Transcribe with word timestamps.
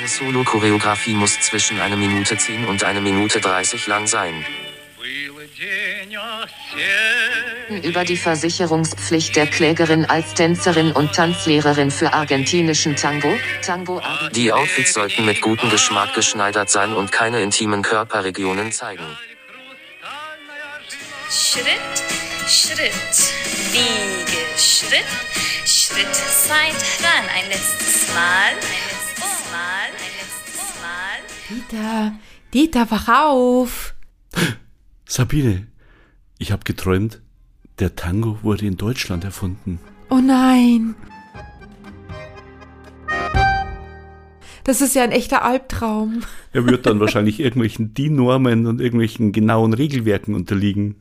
Eine 0.00 0.08
Solo-Choreografie 0.08 1.12
muss 1.12 1.38
zwischen 1.40 1.78
eine 1.78 1.94
Minute 1.94 2.34
10 2.34 2.64
und 2.64 2.84
eine 2.84 3.02
Minute 3.02 3.38
30 3.38 3.86
lang 3.86 4.06
sein. 4.06 4.46
Über 7.82 8.04
die 8.04 8.16
Versicherungspflicht 8.16 9.36
der 9.36 9.46
Klägerin 9.46 10.06
als 10.06 10.32
Tänzerin 10.32 10.92
und 10.92 11.12
Tanzlehrerin 11.12 11.90
für 11.90 12.14
argentinischen 12.14 12.96
Tango, 12.96 13.30
Tango 13.60 14.00
Die 14.32 14.50
Outfits 14.50 14.94
sollten 14.94 15.26
mit 15.26 15.42
gutem 15.42 15.68
Geschmack 15.68 16.14
geschneidert 16.14 16.70
sein 16.70 16.94
und 16.94 17.12
keine 17.12 17.42
intimen 17.42 17.82
Körperregionen 17.82 18.72
zeigen. 18.72 19.04
Schritt, 21.28 21.66
Schritt, 22.48 22.90
wiege, 23.70 24.38
Schritt, 24.56 25.04
Schritt, 25.66 26.14
Zeit, 26.14 26.74
ran, 27.04 27.28
ein 27.36 27.50
letztes 27.50 28.14
Mal, 28.14 28.54
Dieter, 31.50 32.12
Dieter, 32.54 32.90
wach 32.92 33.08
auf! 33.08 33.96
Sabine, 35.04 35.66
ich 36.38 36.52
habe 36.52 36.62
geträumt, 36.62 37.20
der 37.80 37.96
Tango 37.96 38.38
wurde 38.42 38.66
in 38.66 38.76
Deutschland 38.76 39.24
erfunden. 39.24 39.80
Oh 40.10 40.20
nein! 40.20 40.94
Das 44.62 44.80
ist 44.80 44.94
ja 44.94 45.02
ein 45.02 45.10
echter 45.10 45.42
Albtraum. 45.42 46.20
Er 46.52 46.66
wird 46.66 46.86
dann 46.86 47.00
wahrscheinlich 47.00 47.40
irgendwelchen 47.40 47.94
DIN-Normen 47.94 48.66
und 48.66 48.80
irgendwelchen 48.80 49.32
genauen 49.32 49.72
Regelwerken 49.72 50.34
unterliegen. 50.34 50.96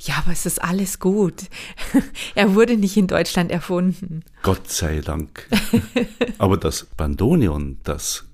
Ja, 0.00 0.14
aber 0.18 0.32
es 0.32 0.46
ist 0.46 0.62
alles 0.62 0.98
gut. 0.98 1.44
Er 2.34 2.56
wurde 2.56 2.76
nicht 2.76 2.96
in 2.96 3.06
Deutschland 3.06 3.52
erfunden. 3.52 4.24
Gott 4.42 4.68
sei 4.68 5.00
Dank. 5.00 5.48
Aber 6.38 6.56
das 6.56 6.86
Bandoneon, 6.96 7.78
das 7.84 8.31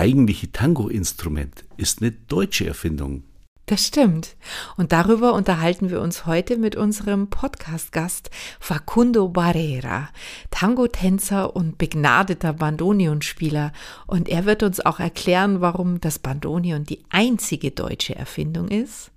eigentliche 0.00 0.50
Tango-Instrument, 0.50 1.64
ist 1.76 2.00
eine 2.00 2.12
deutsche 2.12 2.66
Erfindung. 2.66 3.22
Das 3.66 3.86
stimmt. 3.86 4.34
Und 4.78 4.92
darüber 4.92 5.34
unterhalten 5.34 5.90
wir 5.90 6.00
uns 6.00 6.24
heute 6.26 6.56
mit 6.56 6.74
unserem 6.74 7.28
Podcast-Gast 7.28 8.30
Facundo 8.58 9.28
Barrera, 9.28 10.08
Tango-Tänzer 10.50 11.54
und 11.54 11.76
begnadeter 11.76 12.54
Bandoneonspieler. 12.54 13.72
Und 14.06 14.28
er 14.28 14.46
wird 14.46 14.62
uns 14.62 14.84
auch 14.84 14.98
erklären, 14.98 15.60
warum 15.60 16.00
das 16.00 16.18
Bandoneon 16.18 16.84
die 16.84 17.04
einzige 17.10 17.70
deutsche 17.70 18.16
Erfindung 18.16 18.68
ist, 18.68 19.12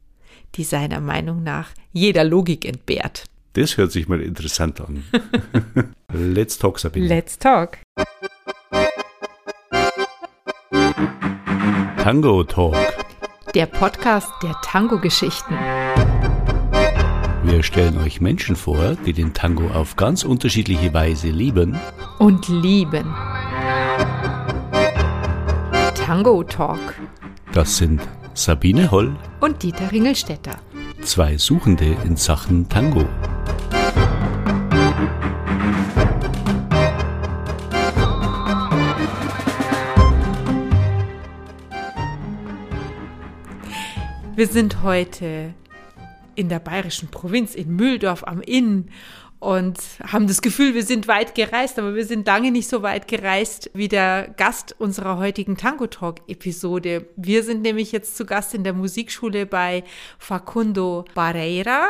die 0.56 0.66
seiner 0.66 1.00
Meinung 1.00 1.42
nach 1.44 1.72
jeder 1.94 2.25
Logik 2.25 2.66
entbehrt. 2.66 3.23
Das 3.53 3.78
hört 3.78 3.92
sich 3.92 4.08
mal 4.08 4.22
interessant 4.22 4.81
an. 4.81 5.03
Let's 6.14 6.58
talk, 6.58 6.78
Sabine. 6.78 7.08
Let's 7.08 7.40
talk. 7.40 7.78
Tango 12.04 12.44
Talk. 12.44 12.76
Der 13.56 13.66
Podcast 13.66 14.28
der 14.44 14.54
Tango-Geschichten. 14.62 15.56
Wir 17.46 17.64
stellen 17.64 17.98
euch 18.00 18.20
Menschen 18.20 18.58
vor, 18.58 18.98
die 19.06 19.14
den 19.14 19.34
Tango 19.34 19.70
auf 19.70 19.96
ganz 19.96 20.26
unterschiedliche 20.26 20.94
Weise 20.94 21.30
lieben. 21.30 21.80
Und 22.20 22.50
lieben. 22.50 23.06
Tango 25.96 26.44
Talk. 26.44 26.96
Das 27.54 27.78
sind 27.78 28.02
Sabine 28.34 28.92
Holl, 28.92 29.16
Und 29.40 29.64
Dieter 29.64 29.90
Ringelstetter. 29.90 30.58
zwei 31.04 31.38
Suchende 31.38 31.96
in 32.04 32.18
Sachen 32.18 32.68
Tango. 32.68 33.06
Wir 44.36 44.48
sind 44.48 44.81
heute 44.81 45.53
in 46.34 46.50
der 46.50 46.57
bayerischen 46.57 47.09
Provinz, 47.09 47.53
in 47.53 47.75
Mühldorf 47.75 48.24
am 48.25 48.41
Inn 48.41 48.90
und 49.38 49.78
haben 50.02 50.25
das 50.25 50.41
Gefühl, 50.41 50.74
wir 50.74 50.84
sind 50.84 51.07
weit 51.07 51.35
gereist, 51.35 51.78
aber 51.78 51.94
wir 51.94 52.03
sind 52.03 52.25
lange 52.25 52.50
nicht 52.50 52.68
so 52.68 52.81
weit 52.81 53.07
gereist 53.07 53.69
wie 53.75 53.88
der 53.88 54.34
Gast 54.35 54.75
unserer 54.80 55.19
heutigen 55.19 55.56
Tango 55.56 55.85
Talk 55.85 56.22
Episode. 56.28 57.06
Wir 57.16 57.44
sind 57.44 57.62
nämlich 57.62 57.91
jetzt 57.91 58.18
zu 58.18 58.25
Gast 58.25 58.56
in 58.56 58.63
der 58.63 58.74
Musikschule 58.74 59.46
bei 59.46 59.84
Facundo 60.18 61.06
Barreira. 61.13 61.86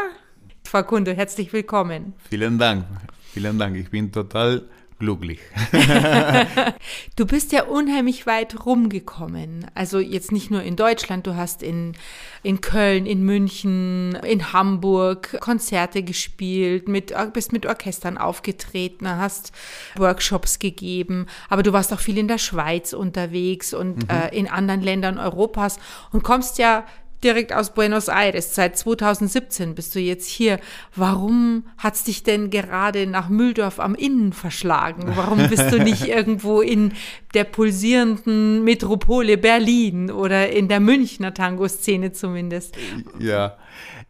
Facundo, 0.66 1.12
herzlich 1.12 1.54
willkommen. 1.54 2.14
Vielen 2.30 2.58
Dank, 2.58 2.84
vielen 3.32 3.58
Dank. 3.58 3.78
Ich 3.78 3.90
bin 3.90 4.12
total 4.12 4.64
glücklich. 5.04 5.40
Du 7.16 7.28
bist 7.28 7.52
ja 7.52 7.64
unheimlich 7.64 8.26
weit 8.26 8.66
rumgekommen. 8.66 9.68
Also 9.76 10.00
jetzt 10.00 10.32
nicht 10.32 10.50
nur 10.50 10.64
in 10.64 10.76
Deutschland, 10.76 11.28
du 11.28 11.36
hast 11.36 11.62
in, 11.62 11.94
in 12.42 12.60
Köln, 12.60 13.06
in 13.06 13.24
München, 13.24 14.16
in 14.26 14.52
Hamburg 14.52 15.38
Konzerte 15.40 16.02
gespielt, 16.02 16.88
mit, 16.88 17.14
bist 17.34 17.54
mit 17.54 17.66
Orchestern 17.66 18.18
aufgetreten, 18.18 19.08
hast 19.08 19.52
Workshops 19.96 20.58
gegeben, 20.58 21.28
aber 21.50 21.62
du 21.62 21.72
warst 21.72 21.94
auch 21.94 22.00
viel 22.00 22.18
in 22.18 22.28
der 22.28 22.40
Schweiz 22.40 22.94
unterwegs 22.94 23.74
und 23.74 24.10
äh, 24.10 24.36
in 24.36 24.48
anderen 24.48 24.82
Ländern 24.82 25.20
Europas 25.20 25.78
und 26.12 26.24
kommst 26.24 26.58
ja 26.58 26.86
direkt 27.24 27.54
aus 27.54 27.74
Buenos 27.74 28.08
Aires. 28.08 28.56
Seit 28.56 28.78
2017 28.78 29.76
bist 29.76 29.96
du 29.96 30.00
jetzt 30.00 30.28
hier. 30.28 30.60
Warum 30.96 31.66
hat's 31.78 32.04
dich 32.04 32.24
denn 32.24 32.50
gerade 32.50 33.08
nach 33.08 33.30
Mühldorf 33.30 33.80
am 33.80 33.96
Inn 33.96 34.34
verschlagen? 34.34 35.14
Warum 35.16 35.48
bist 35.50 35.72
du 35.72 35.82
nicht 35.82 36.08
irgendwo 36.08 36.62
in 36.62 36.94
der 37.34 37.46
pulsierenden 37.46 38.64
Metropole 38.64 39.38
Berlin 39.38 40.12
oder 40.12 40.50
in 40.50 40.68
der 40.68 40.80
Münchner 40.80 41.34
Tango-Szene 41.34 42.12
zumindest? 42.12 42.76
ja. 43.20 43.58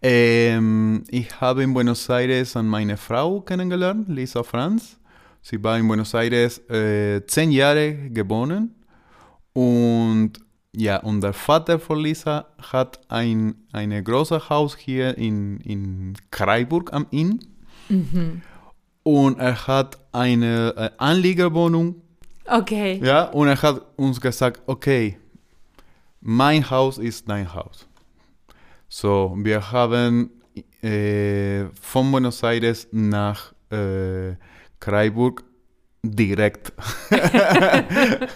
Ähm, 0.05 1.05
ich 1.09 1.39
habe 1.39 1.63
in 1.63 1.73
Buenos 1.73 2.09
Aires 2.09 2.57
an 2.57 2.67
meine 2.67 2.97
Frau 2.97 3.39
kennengelernt, 3.39 4.09
Lisa 4.09 4.43
Franz. 4.43 4.99
Sie 5.41 5.63
war 5.63 5.77
in 5.77 5.87
Buenos 5.87 6.13
Aires 6.13 6.57
äh, 6.69 7.25
zehn 7.25 7.51
Jahre 7.51 8.09
geboren. 8.09 8.75
Und 9.53 10.42
ja, 10.75 10.97
und 10.97 11.21
der 11.21 11.33
Vater 11.33 11.79
von 11.79 11.99
Lisa 11.99 12.47
hat 12.71 12.99
ein 13.09 13.55
ein 13.71 14.03
großes 14.03 14.49
Haus 14.49 14.75
hier 14.75 15.17
in, 15.17 15.59
in 15.61 16.15
Freiburg 16.31 16.91
am 16.93 17.05
Inn. 17.11 17.39
Und 19.03 19.39
er 19.39 19.67
hat 19.67 19.99
eine 20.13 20.73
äh, 20.77 20.89
Anliegerwohnung 20.97 22.03
Okay. 22.45 22.99
Ja, 23.03 23.25
und 23.25 23.47
er 23.47 23.61
hat 23.61 23.81
uns 23.95 24.19
gesagt, 24.19 24.61
okay, 24.65 25.17
mein 26.19 26.69
Haus 26.69 26.97
ist 26.97 27.29
dein 27.29 27.53
Haus. 27.53 27.87
So, 28.89 29.33
wir 29.37 29.71
haben 29.71 30.29
äh, 30.81 31.65
von 31.81 32.11
Buenos 32.11 32.43
Aires 32.43 32.87
nach 32.91 33.53
äh, 33.71 34.35
Freiburg 34.79 35.43
direkt 36.05 36.73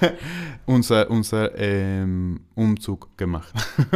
unser, 0.66 1.09
unser 1.09 1.57
ähm, 1.59 2.39
Umzug 2.55 3.17
gemacht. 3.17 3.53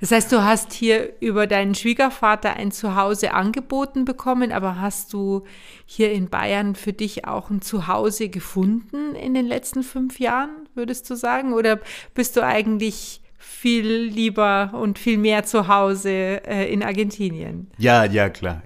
Das 0.00 0.10
heißt, 0.10 0.32
du 0.32 0.42
hast 0.42 0.74
hier 0.74 1.14
über 1.20 1.46
deinen 1.46 1.74
Schwiegervater 1.74 2.56
ein 2.56 2.72
Zuhause 2.72 3.32
angeboten 3.32 4.04
bekommen, 4.04 4.52
aber 4.52 4.78
hast 4.78 5.14
du 5.14 5.44
hier 5.86 6.12
in 6.12 6.28
Bayern 6.28 6.74
für 6.74 6.92
dich 6.92 7.26
auch 7.26 7.48
ein 7.48 7.62
Zuhause 7.62 8.28
gefunden 8.28 9.14
in 9.14 9.32
den 9.32 9.46
letzten 9.46 9.82
fünf 9.82 10.20
Jahren, 10.20 10.50
würdest 10.74 11.08
du 11.08 11.14
sagen? 11.14 11.54
Oder 11.54 11.80
bist 12.14 12.36
du 12.36 12.44
eigentlich 12.44 13.22
viel 13.38 13.86
lieber 13.86 14.72
und 14.74 14.98
viel 14.98 15.16
mehr 15.16 15.44
zu 15.44 15.68
Hause 15.68 16.42
äh, 16.46 16.70
in 16.70 16.82
Argentinien? 16.82 17.70
ja, 17.78 18.04
ja, 18.04 18.28
klar. 18.28 18.62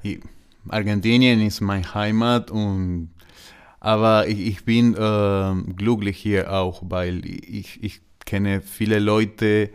Argentinien 0.68 1.40
ist 1.40 1.60
meine 1.60 1.94
Heimat 1.94 2.50
und 2.50 3.10
aber 3.80 4.26
ich, 4.28 4.40
ich 4.40 4.64
bin 4.64 4.96
ähm, 4.98 5.76
glücklich 5.76 6.18
hier 6.18 6.52
auch, 6.52 6.82
weil 6.84 7.24
ich, 7.24 7.82
ich 7.82 8.00
kenne 8.24 8.60
viele 8.60 8.98
Leute. 8.98 9.70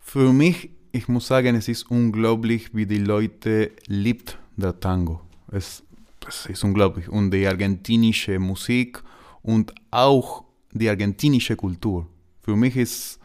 Für 0.00 0.32
mich, 0.32 0.70
ich 0.92 1.08
muss 1.08 1.26
sagen, 1.26 1.56
es 1.56 1.68
ist 1.68 1.90
unglaublich, 1.90 2.74
wie 2.74 2.86
die 2.86 2.98
Leute 2.98 3.72
liebt 3.86 4.38
der 4.56 4.78
Tango. 4.78 5.20
Es, 5.50 5.82
es 6.28 6.46
ist 6.46 6.64
unglaublich. 6.64 7.08
Und 7.08 7.30
die 7.30 7.46
argentinische 7.46 8.38
Musik 8.38 9.02
und 9.42 9.74
auch 9.90 10.44
die 10.72 10.88
argentinische 10.88 11.56
Kultur. 11.56 12.06
Für 12.42 12.56
mich 12.56 12.76
ist 12.76 13.18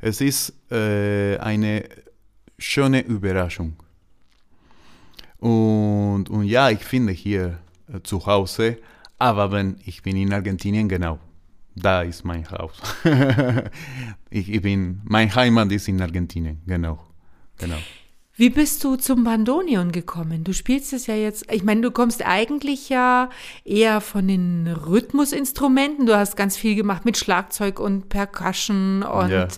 es 0.00 0.20
ist 0.20 0.54
äh, 0.70 1.36
eine 1.38 1.84
schöne 2.58 3.02
Überraschung. 3.02 3.76
Und, 5.38 6.28
und 6.30 6.44
ja, 6.44 6.70
ich 6.70 6.80
finde 6.80 7.12
hier 7.12 7.58
äh, 7.92 8.00
zu 8.02 8.24
Hause, 8.24 8.78
aber 9.20 9.52
wenn 9.52 9.76
ich 9.84 10.02
bin 10.02 10.16
in 10.16 10.32
Argentinien, 10.32 10.88
genau, 10.88 11.18
da 11.76 12.02
ist 12.02 12.24
mein 12.24 12.50
Haus. 12.50 12.80
ich, 14.30 14.50
ich 14.50 14.62
bin, 14.62 15.02
mein 15.04 15.32
Heimat 15.34 15.70
ist 15.70 15.88
in 15.88 16.00
Argentinien, 16.00 16.62
genau, 16.66 16.98
genau. 17.58 17.76
Wie 18.40 18.48
bist 18.48 18.82
du 18.84 18.96
zum 18.96 19.24
Bandoneon 19.24 19.92
gekommen? 19.92 20.44
Du 20.44 20.54
spielst 20.54 20.94
es 20.94 21.06
ja 21.06 21.14
jetzt, 21.14 21.52
ich 21.52 21.62
meine, 21.62 21.82
du 21.82 21.90
kommst 21.90 22.24
eigentlich 22.24 22.88
ja 22.88 23.28
eher 23.66 24.00
von 24.00 24.26
den 24.26 24.66
Rhythmusinstrumenten. 24.66 26.06
Du 26.06 26.16
hast 26.16 26.38
ganz 26.38 26.56
viel 26.56 26.74
gemacht 26.74 27.04
mit 27.04 27.18
Schlagzeug 27.18 27.78
und 27.78 28.08
Percussion 28.08 29.02
und 29.02 29.28
ja, 29.28 29.48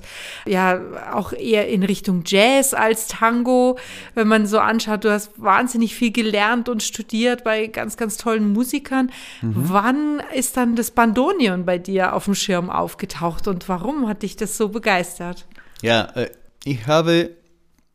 ja 0.47 0.81
auch 1.13 1.33
eher 1.33 1.69
in 1.69 1.85
Richtung 1.85 2.25
Jazz 2.27 2.75
als 2.75 3.07
Tango. 3.07 3.79
Wenn 4.17 4.27
man 4.27 4.47
so 4.47 4.59
anschaut, 4.59 5.05
du 5.05 5.13
hast 5.13 5.41
wahnsinnig 5.41 5.95
viel 5.95 6.11
gelernt 6.11 6.69
und 6.69 6.83
studiert 6.83 7.45
bei 7.45 7.69
ganz, 7.69 7.97
ganz 7.97 8.17
tollen 8.17 8.53
Musikern. 8.53 9.13
Mhm. 9.43 9.55
Wann 9.55 10.23
ist 10.35 10.57
dann 10.57 10.75
das 10.75 10.91
Bandoneon 10.91 11.65
bei 11.65 11.79
dir 11.79 12.17
auf 12.17 12.25
dem 12.25 12.35
Schirm 12.35 12.69
aufgetaucht 12.69 13.47
und 13.47 13.69
warum 13.69 14.09
hat 14.09 14.25
dich 14.25 14.35
das 14.35 14.57
so 14.57 14.71
begeistert? 14.71 15.47
Ja, 15.83 16.07
äh, 16.17 16.31
ich 16.65 16.89
habe 16.89 17.31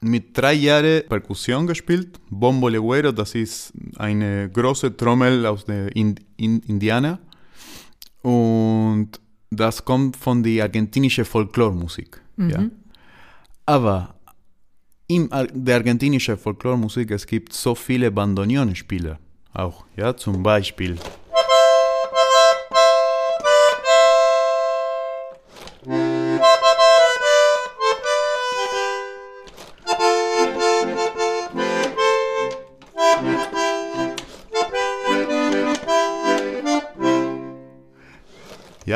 mit 0.01 0.37
drei 0.37 0.53
Jahren 0.53 1.03
Perkussion 1.07 1.65
gespielt. 1.67 2.19
Bombo 2.29 2.67
Legüero, 2.67 3.11
das 3.11 3.35
ist 3.35 3.73
eine 3.97 4.49
große 4.49 4.95
Trommel 4.95 5.45
aus 5.45 5.65
der 5.65 5.95
in, 5.95 6.15
in 6.37 6.59
Indiana. 6.61 7.19
Und 8.21 9.19
das 9.49 9.83
kommt 9.83 10.15
von 10.17 10.43
der 10.43 10.63
argentinischen 10.63 11.25
Folklormusik. 11.25 12.21
Mhm. 12.35 12.49
Ja. 12.49 12.69
Aber 13.65 14.15
in 15.07 15.29
der 15.53 15.75
argentinischen 15.77 16.37
Folklormusik 16.37 17.11
es 17.11 17.25
gibt 17.25 17.53
so 17.53 17.73
viele 17.75 18.11
Bandoneonspieler 18.11 19.19
auch. 19.53 19.85
Ja, 19.95 20.15
zum 20.15 20.43
Beispiel 20.43 20.97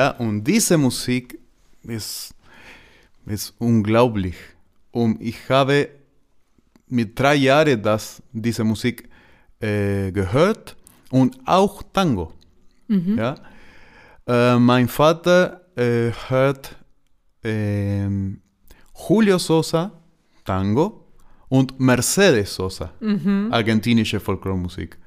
Ja, 0.02 0.10
und 0.18 0.44
diese 0.44 0.80
Musik 0.80 1.38
ist, 1.84 2.34
ist 3.28 3.54
unglaublich. 3.60 4.36
Und 4.90 5.22
ich 5.22 5.38
habe 5.48 5.90
mit 6.88 7.20
drei 7.20 7.36
Jahren 7.36 7.84
das, 7.84 8.20
diese 8.32 8.64
Musik 8.64 9.08
äh, 9.60 10.12
gehört 10.12 10.76
und 11.12 11.38
auch 11.46 11.84
Tango. 11.94 12.34
Mhm. 12.88 13.16
Ja? 13.16 13.36
Äh, 14.26 14.58
mein 14.58 14.88
Vater 14.88 15.68
äh, 15.76 16.12
hört 16.30 16.76
ähm, 17.44 18.42
Julio 19.08 19.38
Sosa, 19.38 19.92
Tango, 20.44 21.06
und 21.48 21.80
Mercedes 21.80 22.56
Sosa, 22.56 22.92
mhm. 23.00 23.50
argentinische 23.52 24.20
Folklormusik. 24.20 24.98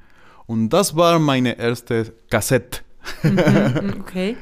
Und 0.47 0.69
das 0.69 0.95
war 0.95 1.19
meine 1.19 1.59
erste 1.59 2.15
Kassette. 2.31 2.83
Mhm, 3.25 3.95
okay. 4.01 4.37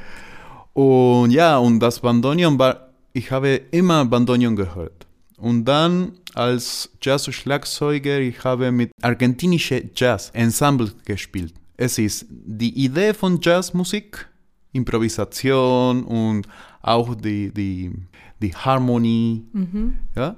Und 0.73 1.31
ja, 1.31 1.57
und 1.57 1.79
das 1.79 1.99
Bandoneon 1.99 2.57
war, 2.57 2.89
ich 3.13 3.31
habe 3.31 3.61
immer 3.71 4.05
Bandoneon 4.05 4.55
gehört. 4.55 5.05
Und 5.37 5.65
dann 5.65 6.13
als 6.33 6.89
Jazz-Schlagzeuger, 7.01 8.19
ich 8.19 8.43
habe 8.43 8.71
mit 8.71 8.91
argentinische 9.01 9.89
Jazz-Ensemble 9.95 10.91
gespielt. 11.05 11.53
Es 11.77 11.97
ist 11.97 12.25
die 12.29 12.85
Idee 12.85 13.13
von 13.13 13.39
Jazzmusik, 13.41 14.27
Improvisation 14.71 16.03
und 16.03 16.47
auch 16.81 17.13
die, 17.15 17.51
die, 17.53 17.91
die 18.41 18.55
Harmonie, 18.55 19.45
mhm. 19.53 19.97
ja, 20.15 20.35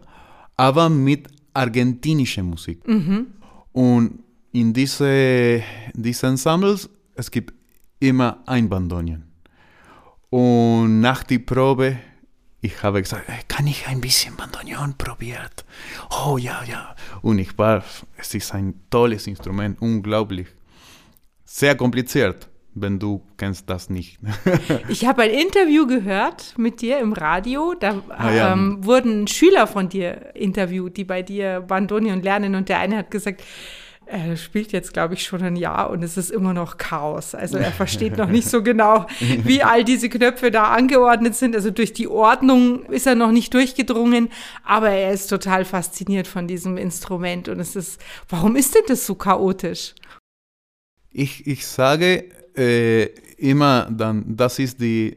aber 0.58 0.90
mit 0.90 1.28
argentinischer 1.54 2.44
Musik. 2.44 2.86
Mhm. 2.88 3.28
Und 3.72 4.20
in 4.52 4.74
diese, 4.74 5.62
diese 5.94 6.28
Ensembles, 6.28 6.90
es 7.14 7.30
gibt 7.30 7.54
immer 8.00 8.42
ein 8.46 8.70
Bandoneon. 8.70 9.24
Und 10.30 11.02
nach 11.02 11.24
der 11.24 11.40
Probe, 11.40 11.98
ich 12.62 12.82
habe 12.84 13.02
gesagt, 13.02 13.26
kann 13.48 13.68
ich 13.68 13.88
ein 13.88 14.02
bisschen 14.02 14.36
Bandoneon 14.36 14.96
probiert? 14.98 15.66
Oh 16.10 16.38
ja, 16.38 16.64
ja. 16.68 16.96
Und 17.22 17.40
ich 17.40 17.58
war, 17.58 17.84
es 18.18 18.34
ist 18.34 18.54
ein 18.54 18.82
tolles 18.90 19.28
Instrument, 19.28 19.82
unglaublich. 19.82 20.48
Sehr 21.46 21.76
kompliziert, 21.76 22.50
wenn 22.74 23.00
du 23.00 23.22
kennst 23.38 23.70
das 23.70 23.90
nicht. 23.90 24.20
ich 24.90 25.06
habe 25.06 25.24
ein 25.24 25.32
Interview 25.32 25.86
gehört 25.86 26.56
mit 26.58 26.82
dir 26.82 27.00
im 27.00 27.14
Radio. 27.14 27.76
Da 27.80 28.02
ah, 28.10 28.32
ja. 28.32 28.54
ähm, 28.54 28.84
wurden 28.84 29.28
Schüler 29.28 29.68
von 29.68 29.88
dir 29.88 30.36
interviewt, 30.36 30.98
die 30.98 31.06
bei 31.06 31.22
dir 31.22 31.62
Bandoneon 31.62 32.22
lernen. 32.22 32.56
Und 32.56 32.68
der 32.68 32.80
eine 32.80 32.98
hat 32.98 33.12
gesagt, 33.12 33.44
er 34.08 34.38
spielt 34.38 34.72
jetzt, 34.72 34.94
glaube 34.94 35.16
ich, 35.16 35.24
schon 35.24 35.42
ein 35.42 35.56
Jahr 35.56 35.90
und 35.90 36.04
es 36.04 36.18
ist 36.18 36.32
immer 36.32 36.54
noch 36.54 36.78
Chaos. 36.78 37.34
Also 37.36 37.58
er 37.58 37.72
versteht 37.72 38.18
noch 38.18 38.30
nicht 38.30 38.48
so 38.48 38.62
genau, 38.62 39.08
wie 39.20 39.64
all 39.64 39.84
diese 39.84 40.10
Knöpfe 40.10 40.52
da 40.52 40.66
angeordnet 40.66 41.36
sind. 41.36 41.56
Also 41.56 41.72
durch 41.72 41.94
die 41.94 42.08
Ordnung 42.08 42.86
ist 42.86 43.08
er 43.08 43.16
noch 43.16 43.32
nicht 43.32 43.54
durchgedrungen, 43.54 44.30
aber 44.64 44.90
er 44.90 45.12
ist 45.12 45.28
total 45.28 45.66
fasziniert 45.66 46.28
von 46.28 46.48
diesem 46.48 46.78
Instrument 46.78 47.50
und 47.50 47.60
es 47.60 47.76
ist, 47.76 48.00
warum 48.30 48.56
ist 48.56 48.76
denn 48.76 48.84
das 48.88 49.06
so 49.06 49.16
chaotisch? 49.16 49.96
Ich, 51.12 51.48
ich 51.48 51.66
sage 51.66 52.30
äh, 52.56 53.06
immer 53.38 53.88
dann, 53.90 54.36
das 54.36 54.60
ist 54.60 54.80
die, 54.80 55.16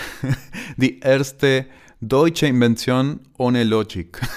die 0.76 1.00
erste 1.00 1.66
Deutsche 2.08 2.46
Invention 2.46 3.20
ohne 3.38 3.64
Logik. 3.64 4.20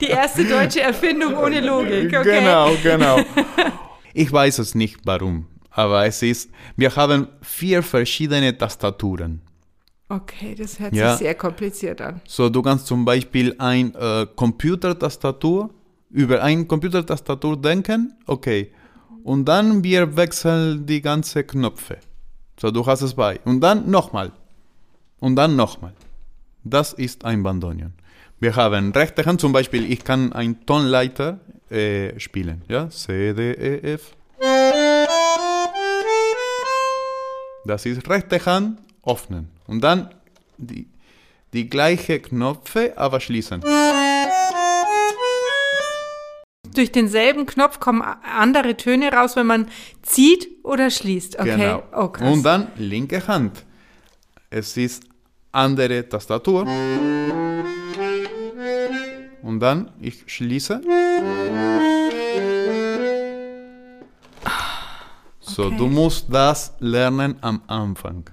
Die 0.00 0.06
erste 0.06 0.44
deutsche 0.44 0.80
Erfindung 0.82 1.36
ohne 1.36 1.60
Logik. 1.60 2.16
Okay. 2.16 2.40
Genau, 2.40 2.70
genau. 2.82 3.20
Ich 4.12 4.32
weiß 4.32 4.58
es 4.58 4.74
nicht 4.74 5.00
warum, 5.04 5.46
aber 5.70 6.06
es 6.06 6.22
ist, 6.22 6.50
wir 6.76 6.94
haben 6.94 7.28
vier 7.42 7.82
verschiedene 7.82 8.56
Tastaturen. 8.56 9.40
Okay, 10.08 10.54
das 10.54 10.78
hört 10.78 10.94
ja. 10.94 11.10
sich 11.10 11.20
sehr 11.20 11.34
kompliziert 11.34 12.00
an. 12.00 12.20
So, 12.28 12.48
du 12.48 12.62
kannst 12.62 12.86
zum 12.86 13.04
Beispiel 13.04 13.54
ein 13.58 13.94
äh, 13.94 14.26
Computertastatur, 14.36 15.70
über 16.10 16.42
ein 16.42 16.68
Computertastatur 16.68 17.60
denken, 17.60 18.14
okay. 18.26 18.72
Und 19.24 19.46
dann 19.46 19.82
wir 19.82 20.16
wechseln 20.16 20.84
die 20.84 21.00
ganzen 21.00 21.46
Knöpfe. 21.46 21.98
So, 22.60 22.70
du 22.70 22.86
hast 22.86 23.02
es 23.02 23.14
bei. 23.14 23.40
Und 23.44 23.60
dann 23.60 23.90
nochmal. 23.90 24.32
Und 25.24 25.36
dann 25.36 25.56
nochmal. 25.56 25.94
Das 26.64 26.92
ist 26.92 27.24
ein 27.24 27.42
Bandoneon. 27.42 27.94
Wir 28.40 28.56
haben 28.56 28.92
rechte 28.92 29.24
Hand, 29.24 29.40
zum 29.40 29.52
Beispiel, 29.52 29.90
ich 29.90 30.04
kann 30.04 30.34
einen 30.34 30.66
Tonleiter 30.66 31.40
äh, 31.70 32.20
spielen. 32.20 32.60
Ja? 32.68 32.90
C, 32.90 33.32
D, 33.32 33.52
E, 33.52 33.94
F. 33.94 34.14
Das 37.64 37.86
ist 37.86 38.06
rechte 38.06 38.44
Hand, 38.44 38.80
öffnen. 39.06 39.48
Und 39.66 39.82
dann 39.82 40.10
die, 40.58 40.88
die 41.54 41.70
gleiche 41.70 42.20
Knöpfe, 42.20 42.92
aber 42.96 43.18
schließen. 43.18 43.62
Durch 46.74 46.92
denselben 46.92 47.46
Knopf 47.46 47.80
kommen 47.80 48.02
andere 48.02 48.76
Töne 48.76 49.10
raus, 49.10 49.36
wenn 49.36 49.46
man 49.46 49.68
zieht 50.02 50.48
oder 50.64 50.90
schließt. 50.90 51.38
Okay. 51.38 51.56
Genau. 51.56 51.82
Oh, 51.96 52.10
Und 52.30 52.42
dann 52.42 52.66
linke 52.76 53.26
Hand. 53.26 53.64
Es 54.50 54.76
ist 54.76 55.13
andere 55.54 56.08
Tastatur. 56.08 56.66
Und 59.42 59.60
dann, 59.60 59.90
ich 60.00 60.24
schließe. 60.26 60.80
So, 65.40 65.66
okay. 65.66 65.76
du 65.76 65.86
musst 65.86 66.26
das 66.32 66.74
lernen 66.80 67.36
am 67.40 67.62
Anfang. 67.66 68.28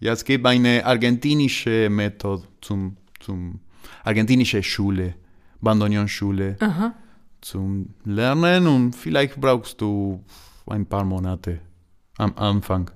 Ja, 0.00 0.12
es 0.12 0.24
gibt 0.24 0.44
eine 0.44 0.84
argentinische 0.84 1.88
Methode 1.88 2.42
zum, 2.60 2.96
zum 3.20 3.60
argentinische 4.04 4.62
Schule, 4.62 5.14
Bandoneon-Schule 5.60 6.56
zum 7.40 7.94
Lernen 8.04 8.66
und 8.66 8.94
vielleicht 8.94 9.40
brauchst 9.40 9.80
du 9.80 10.22
ein 10.66 10.84
paar 10.84 11.04
Monate 11.04 11.60
am 12.18 12.34
Anfang. 12.36 12.90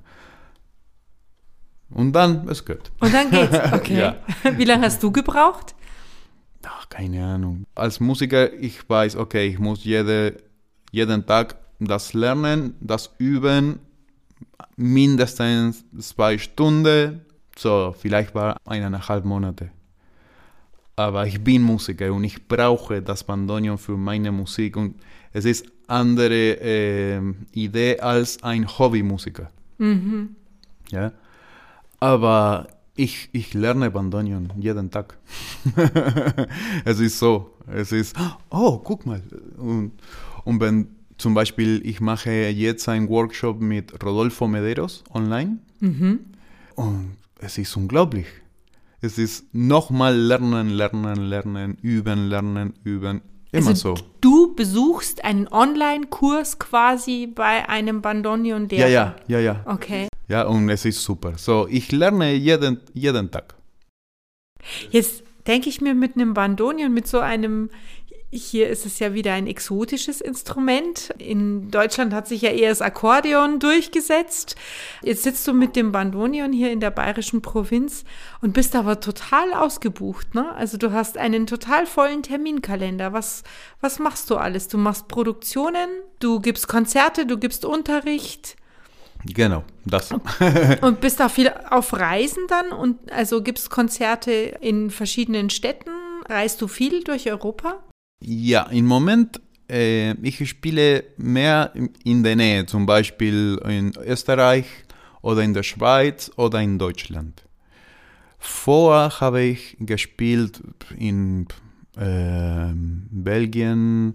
Und 1.92 2.12
dann, 2.12 2.48
es 2.48 2.64
geht. 2.64 2.90
Und 3.00 3.12
dann 3.12 3.30
geht's, 3.30 3.58
okay. 3.72 3.98
ja. 3.98 4.16
Wie 4.56 4.64
lange 4.64 4.86
hast 4.86 5.02
du 5.02 5.10
gebraucht? 5.10 5.74
Ach, 6.64 6.88
keine 6.88 7.24
Ahnung. 7.24 7.64
Als 7.74 8.00
Musiker, 8.00 8.52
ich 8.52 8.88
weiß, 8.88 9.16
okay, 9.16 9.48
ich 9.48 9.58
muss 9.58 9.84
jede, 9.84 10.36
jeden 10.92 11.26
Tag 11.26 11.56
das 11.80 12.12
lernen, 12.12 12.74
das 12.80 13.10
üben, 13.18 13.80
mindestens 14.76 15.84
zwei 15.98 16.38
Stunden, 16.38 17.22
so 17.56 17.94
vielleicht 17.98 18.34
war 18.34 18.56
eineinhalb 18.66 19.24
Monate. 19.24 19.70
Aber 20.96 21.26
ich 21.26 21.42
bin 21.42 21.62
Musiker 21.62 22.12
und 22.12 22.24
ich 22.24 22.46
brauche 22.46 23.00
das 23.00 23.24
Bandoneon 23.24 23.78
für 23.78 23.96
meine 23.96 24.30
Musik 24.30 24.76
und 24.76 24.96
es 25.32 25.46
ist 25.46 25.66
andere 25.86 26.60
äh, 26.60 27.20
Idee 27.52 27.98
als 28.00 28.42
ein 28.42 28.66
Hobbymusiker. 28.66 29.50
Mhm. 29.78 30.36
Ja. 30.90 31.12
Aber 32.00 32.68
ich, 32.96 33.28
ich 33.32 33.54
lerne 33.54 33.90
Bandoneon 33.90 34.52
jeden 34.58 34.90
Tag. 34.90 35.18
es 36.84 37.00
ist 37.00 37.18
so, 37.18 37.52
es 37.66 37.92
ist, 37.92 38.16
oh, 38.50 38.78
guck 38.78 39.06
mal. 39.06 39.22
Und, 39.56 39.92
und 40.44 40.60
wenn 40.60 40.88
zum 41.20 41.34
Beispiel 41.34 41.82
ich 41.84 42.00
mache 42.00 42.30
jetzt 42.30 42.88
einen 42.88 43.08
Workshop 43.08 43.60
mit 43.60 43.92
Rodolfo 44.02 44.48
Mederos 44.48 45.04
online 45.12 45.58
und 46.74 47.16
es 47.38 47.58
ist 47.58 47.76
unglaublich. 47.76 48.26
Es 49.02 49.18
ist 49.18 49.54
nochmal 49.54 50.14
lernen, 50.16 50.70
lernen, 50.70 51.16
lernen, 51.16 51.78
üben, 51.80 52.28
lernen, 52.28 52.74
üben. 52.84 53.22
Immer 53.52 53.68
also 53.68 53.96
so. 53.96 54.02
du 54.20 54.54
besuchst 54.54 55.24
einen 55.24 55.48
Online-Kurs 55.48 56.58
quasi 56.58 57.26
bei 57.26 57.68
einem 57.68 58.02
Bandonion-Lehrer. 58.02 58.88
Ja, 58.88 59.16
ja, 59.26 59.38
ja, 59.38 59.40
ja. 59.40 59.62
Okay. 59.64 60.09
Ja, 60.30 60.44
und 60.44 60.68
es 60.68 60.84
ist 60.84 61.02
super. 61.02 61.32
So, 61.36 61.66
ich 61.68 61.90
lerne 61.90 62.32
jeden, 62.34 62.80
jeden 62.94 63.32
Tag. 63.32 63.56
Jetzt 64.92 65.24
denke 65.48 65.68
ich 65.68 65.80
mir 65.80 65.92
mit 65.92 66.14
einem 66.14 66.34
Bandonion, 66.34 66.94
mit 66.94 67.08
so 67.08 67.18
einem, 67.18 67.68
hier 68.30 68.68
ist 68.68 68.86
es 68.86 69.00
ja 69.00 69.12
wieder 69.12 69.32
ein 69.32 69.48
exotisches 69.48 70.20
Instrument. 70.20 71.12
In 71.18 71.72
Deutschland 71.72 72.14
hat 72.14 72.28
sich 72.28 72.42
ja 72.42 72.50
eher 72.50 72.68
das 72.68 72.80
Akkordeon 72.80 73.58
durchgesetzt. 73.58 74.54
Jetzt 75.02 75.24
sitzt 75.24 75.48
du 75.48 75.52
mit 75.52 75.74
dem 75.74 75.90
Bandonion 75.90 76.52
hier 76.52 76.70
in 76.70 76.78
der 76.78 76.92
bayerischen 76.92 77.42
Provinz 77.42 78.04
und 78.40 78.52
bist 78.52 78.76
aber 78.76 79.00
total 79.00 79.52
ausgebucht. 79.52 80.36
Ne? 80.36 80.54
Also 80.54 80.78
du 80.78 80.92
hast 80.92 81.18
einen 81.18 81.48
total 81.48 81.86
vollen 81.86 82.22
Terminkalender. 82.22 83.12
Was, 83.12 83.42
was 83.80 83.98
machst 83.98 84.30
du 84.30 84.36
alles? 84.36 84.68
Du 84.68 84.78
machst 84.78 85.08
Produktionen, 85.08 85.88
du 86.20 86.38
gibst 86.38 86.68
Konzerte, 86.68 87.26
du 87.26 87.36
gibst 87.36 87.64
Unterricht. 87.64 88.54
Genau, 89.24 89.64
das. 89.84 90.10
Und 90.80 91.00
bist 91.00 91.20
da 91.20 91.28
viel 91.28 91.52
auf 91.68 91.92
Reisen 91.92 92.44
dann 92.48 92.72
und 92.72 93.12
also 93.12 93.42
gibst 93.42 93.70
Konzerte 93.70 94.32
in 94.60 94.90
verschiedenen 94.90 95.50
Städten? 95.50 95.90
Reist 96.28 96.60
du 96.62 96.68
viel 96.68 97.04
durch 97.04 97.30
Europa? 97.30 97.82
Ja, 98.22 98.62
im 98.64 98.86
Moment, 98.86 99.40
äh, 99.68 100.12
ich 100.22 100.48
spiele 100.48 101.04
mehr 101.16 101.72
in 102.04 102.22
der 102.22 102.36
Nähe, 102.36 102.66
zum 102.66 102.86
Beispiel 102.86 103.60
in 103.66 103.92
Österreich 103.96 104.66
oder 105.22 105.42
in 105.42 105.54
der 105.54 105.62
Schweiz 105.62 106.30
oder 106.36 106.60
in 106.60 106.78
Deutschland. 106.78 107.44
Vorher 108.38 109.20
habe 109.20 109.42
ich 109.42 109.76
gespielt 109.80 110.62
in 110.96 111.46
äh, 111.96 112.72
Belgien, 112.74 114.14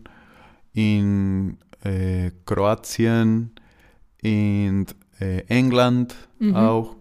in 0.73 1.57
äh, 1.83 2.31
Kroatien, 2.45 3.51
in 4.25 4.87
äh, 5.19 5.43
England 5.47 6.15
auch. 6.53 6.95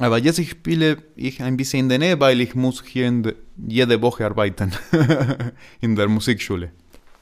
Aber 0.00 0.18
jetzt 0.18 0.38
ich 0.38 0.50
spiele 0.50 0.98
ich 1.14 1.42
ein 1.42 1.56
bisschen 1.56 1.80
in 1.80 1.88
der 1.88 1.98
Nähe, 1.98 2.20
weil 2.20 2.40
ich 2.40 2.54
muss 2.54 2.82
hier 2.84 3.10
de, 3.10 3.34
jede 3.56 4.02
Woche 4.02 4.26
arbeiten 4.26 4.72
in 5.80 5.94
der 5.94 6.08
Musikschule. 6.08 6.72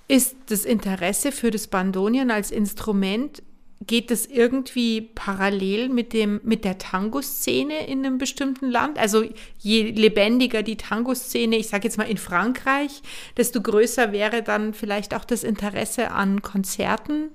Ist 0.09 0.37
das 0.47 0.65
Interesse 0.65 1.33
für 1.33 1.51
das 1.51 1.69
Bandonion 1.69 2.31
als 2.31 2.51
Instrument, 2.51 3.43
geht 3.87 4.11
das 4.11 4.27
irgendwie 4.27 5.01
parallel 5.15 5.89
mit, 5.89 6.13
dem, 6.13 6.41
mit 6.45 6.65
der 6.65 6.79
Tango-Szene 6.79 7.87
in 7.87 8.07
einem 8.07 8.19
bestimmten 8.19 8.71
Land? 8.71 8.99
Also 8.99 9.25
je 9.59 9.91
lebendiger 9.91 10.63
die 10.63 10.77
Tango-Szene, 10.77 11.57
ich 11.57 11.69
sage 11.69 11.85
jetzt 11.85 11.99
mal 11.99 12.09
in 12.09 12.17
Frankreich, 12.17 13.03
desto 13.37 13.61
größer 13.61 14.13
wäre 14.13 14.43
dann 14.43 14.73
vielleicht 14.73 15.15
auch 15.15 15.25
das 15.25 15.45
Interesse 15.45 16.13
an 16.13 16.43
Konzerten 16.43 17.31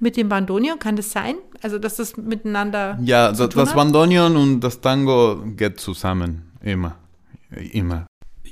mit 0.00 0.16
dem 0.16 0.28
Bandonion. 0.28 0.78
Kann 0.78 0.96
das 0.96 1.12
sein? 1.12 1.36
Also 1.62 1.78
dass 1.78 1.96
das 1.96 2.16
miteinander 2.16 2.98
Ja, 3.02 3.32
zu 3.32 3.44
das, 3.44 3.50
tun 3.50 3.60
das 3.60 3.68
hat? 3.70 3.76
Bandonion 3.76 4.36
und 4.36 4.60
das 4.60 4.80
Tango 4.80 5.42
geht 5.56 5.78
zusammen. 5.78 6.50
Immer. 6.62 6.96
Immer. 7.72 8.06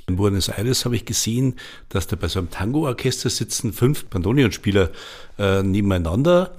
In 0.07 0.15
Buenos 0.15 0.49
Aires 0.49 0.85
habe 0.85 0.95
ich 0.95 1.05
gesehen, 1.05 1.55
dass 1.89 2.07
da 2.07 2.15
bei 2.15 2.27
so 2.27 2.39
einem 2.39 2.49
Tango-Orchester 2.49 3.29
sitzen 3.29 3.73
fünf 3.73 4.05
Bandonionspieler 4.05 4.89
äh, 5.37 5.61
nebeneinander 5.61 6.55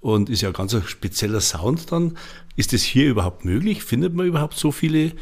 und 0.00 0.30
ist 0.30 0.42
ja 0.42 0.48
ein 0.50 0.54
ganz 0.54 0.74
ein 0.74 0.82
spezieller 0.82 1.40
Sound 1.40 1.90
dann. 1.90 2.16
Ist 2.54 2.72
das 2.72 2.82
hier 2.82 3.08
überhaupt 3.08 3.44
möglich? 3.44 3.82
Findet 3.82 4.14
man 4.14 4.26
überhaupt 4.26 4.54
so 4.54 4.70
viele 4.72 5.12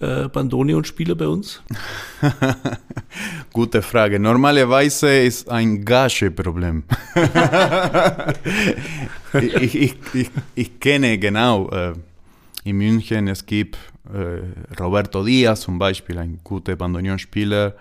äh, 0.00 0.28
Bandonionspieler 0.28 1.14
bei 1.14 1.26
uns? 1.26 1.62
Gute 3.52 3.82
Frage. 3.82 4.18
Normalerweise 4.18 5.08
ist 5.22 5.48
ein 5.50 5.84
Gageproblem. 5.84 6.84
ich, 9.32 9.74
ich, 9.74 9.96
ich, 10.12 10.30
ich 10.54 10.80
kenne 10.80 11.18
genau, 11.18 11.70
äh, 11.70 11.94
in 12.64 12.76
München 12.76 13.28
es 13.28 13.46
gibt 13.46 13.78
äh, 14.12 14.42
Roberto 14.80 15.24
Diaz 15.24 15.60
zum 15.60 15.78
Beispiel, 15.78 16.18
ein 16.18 16.40
guter 16.42 16.76
Bandonionspieler. 16.76 17.74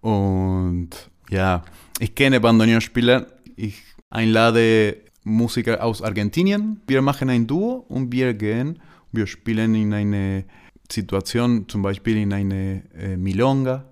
Und 0.00 0.90
ja, 1.30 1.62
ich 1.98 2.14
kenne 2.14 2.40
Bandonionspieler. 2.40 3.26
Ich 3.56 3.82
einlade 4.10 4.96
Musiker 5.24 5.82
aus 5.82 6.02
Argentinien. 6.02 6.80
Wir 6.86 7.02
machen 7.02 7.30
ein 7.30 7.46
Duo 7.46 7.84
und 7.88 8.12
wir 8.12 8.34
gehen, 8.34 8.80
wir 9.12 9.26
spielen 9.26 9.74
in 9.74 9.94
eine 9.94 10.44
Situation, 10.92 11.68
zum 11.68 11.82
Beispiel 11.82 12.16
in 12.18 12.32
eine 12.32 12.82
äh, 12.96 13.16
Milonga 13.16 13.84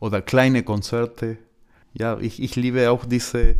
oder 0.00 0.22
kleine 0.22 0.62
Konzerte. 0.62 1.38
Ja, 1.94 2.18
ich, 2.20 2.42
ich 2.42 2.56
liebe 2.56 2.90
auch 2.90 3.04
diese 3.04 3.56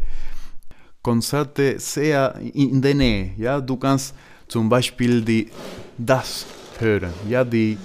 Konzerte 1.03 1.79
sehr 1.79 2.35
in 2.55 2.83
der 2.83 2.95
Nähe. 2.95 3.33
Ja, 3.37 3.61
du 3.61 3.77
kannst 3.77 4.15
zum 4.49 4.69
Beispiel 4.69 5.23
die, 5.23 5.49
das 5.97 6.47
hören, 6.79 7.13
ja, 7.29 7.45
die, 7.45 7.79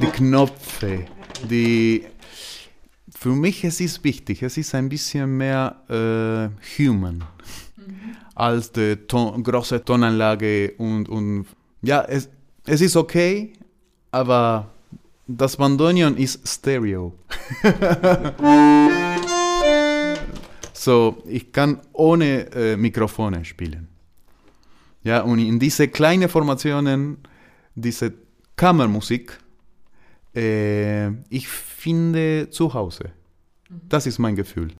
die 0.00 0.06
Knöpfe, 0.06 1.06
die. 1.48 2.04
Für 3.12 3.34
mich 3.34 3.64
es 3.64 3.80
ist 3.80 4.02
wichtig, 4.02 4.42
es 4.42 4.56
ist 4.56 4.74
ein 4.74 4.88
bisschen 4.88 5.36
mehr 5.36 5.76
äh, 5.90 6.78
human 6.78 7.22
als 8.34 8.72
die 8.72 8.96
Ton, 8.96 9.42
große 9.42 9.84
Tonanlage 9.84 10.72
und, 10.78 11.08
und 11.08 11.44
ja, 11.82 12.02
es, 12.02 12.30
es 12.64 12.80
ist 12.80 12.96
okay, 12.96 13.52
aber 14.10 14.70
das 15.26 15.56
Bandonion 15.56 16.16
ist 16.16 16.46
Stereo. 16.46 17.14
so, 20.72 21.22
ich 21.26 21.52
kann 21.52 21.80
ohne 21.92 22.50
äh, 22.52 22.76
Mikrofone 22.76 23.44
spielen. 23.44 23.88
Ja, 25.02 25.22
und 25.22 25.38
in 25.38 25.58
diese 25.58 25.88
kleinen 25.88 26.28
Formationen, 26.28 27.18
diese 27.74 28.12
Kammermusik, 28.56 29.38
äh, 30.34 31.08
ich 31.28 31.48
finde 31.48 32.48
zu 32.50 32.74
Hause. 32.74 33.12
Das 33.88 34.06
ist 34.06 34.18
mein 34.18 34.36
Gefühl. 34.36 34.72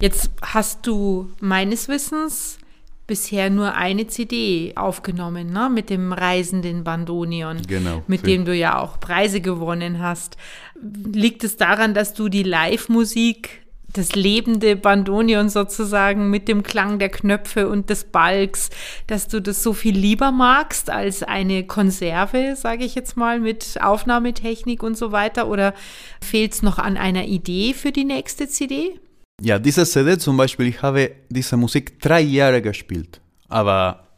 Jetzt 0.00 0.30
hast 0.42 0.86
du 0.86 1.30
meines 1.40 1.88
Wissens 1.88 2.58
bisher 3.06 3.50
nur 3.50 3.74
eine 3.74 4.06
CD 4.06 4.72
aufgenommen, 4.76 5.52
ne? 5.52 5.68
mit 5.70 5.90
dem 5.90 6.12
reisenden 6.12 6.84
Bandonion, 6.84 7.60
Genau, 7.66 8.02
mit 8.06 8.26
dem 8.26 8.44
du 8.44 8.54
ja 8.54 8.78
auch 8.78 8.98
Preise 8.98 9.40
gewonnen 9.40 10.00
hast. 10.00 10.36
Liegt 10.80 11.44
es 11.44 11.56
daran, 11.56 11.94
dass 11.94 12.14
du 12.14 12.28
die 12.28 12.42
Live-Musik, 12.42 13.64
das 13.92 14.14
lebende 14.14 14.74
Bandonion 14.74 15.48
sozusagen 15.48 16.28
mit 16.28 16.48
dem 16.48 16.62
Klang 16.62 16.98
der 16.98 17.10
Knöpfe 17.10 17.68
und 17.68 17.90
des 17.90 18.04
Balks, 18.04 18.70
dass 19.06 19.28
du 19.28 19.40
das 19.40 19.62
so 19.62 19.72
viel 19.72 19.96
lieber 19.96 20.32
magst 20.32 20.90
als 20.90 21.22
eine 21.22 21.64
Konserve, 21.64 22.56
sage 22.56 22.84
ich 22.84 22.94
jetzt 22.94 23.16
mal, 23.16 23.38
mit 23.38 23.78
Aufnahmetechnik 23.80 24.82
und 24.82 24.98
so 24.98 25.12
weiter? 25.12 25.46
Oder 25.48 25.74
fehlt 26.20 26.54
es 26.54 26.62
noch 26.62 26.78
an 26.78 26.96
einer 26.96 27.26
Idee 27.26 27.72
für 27.72 27.92
die 27.92 28.04
nächste 28.04 28.48
CD? 28.48 28.98
Ja, 29.40 29.58
diese 29.58 29.84
CD 29.84 30.16
zum 30.18 30.36
Beispiel, 30.36 30.68
ich 30.68 30.80
habe 30.80 31.10
diese 31.28 31.56
Musik 31.56 32.00
drei 32.00 32.20
Jahre 32.20 32.62
gespielt, 32.62 33.20
aber 33.48 34.08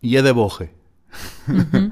jede 0.00 0.34
Woche. 0.36 0.68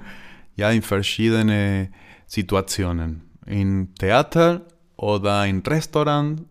ja, 0.56 0.70
in 0.70 0.82
verschiedene 0.82 1.90
Situationen. 2.26 3.22
In 3.46 3.94
Theater 3.94 4.66
oder 4.96 5.46
in 5.46 5.60
Restaurant 5.60 6.42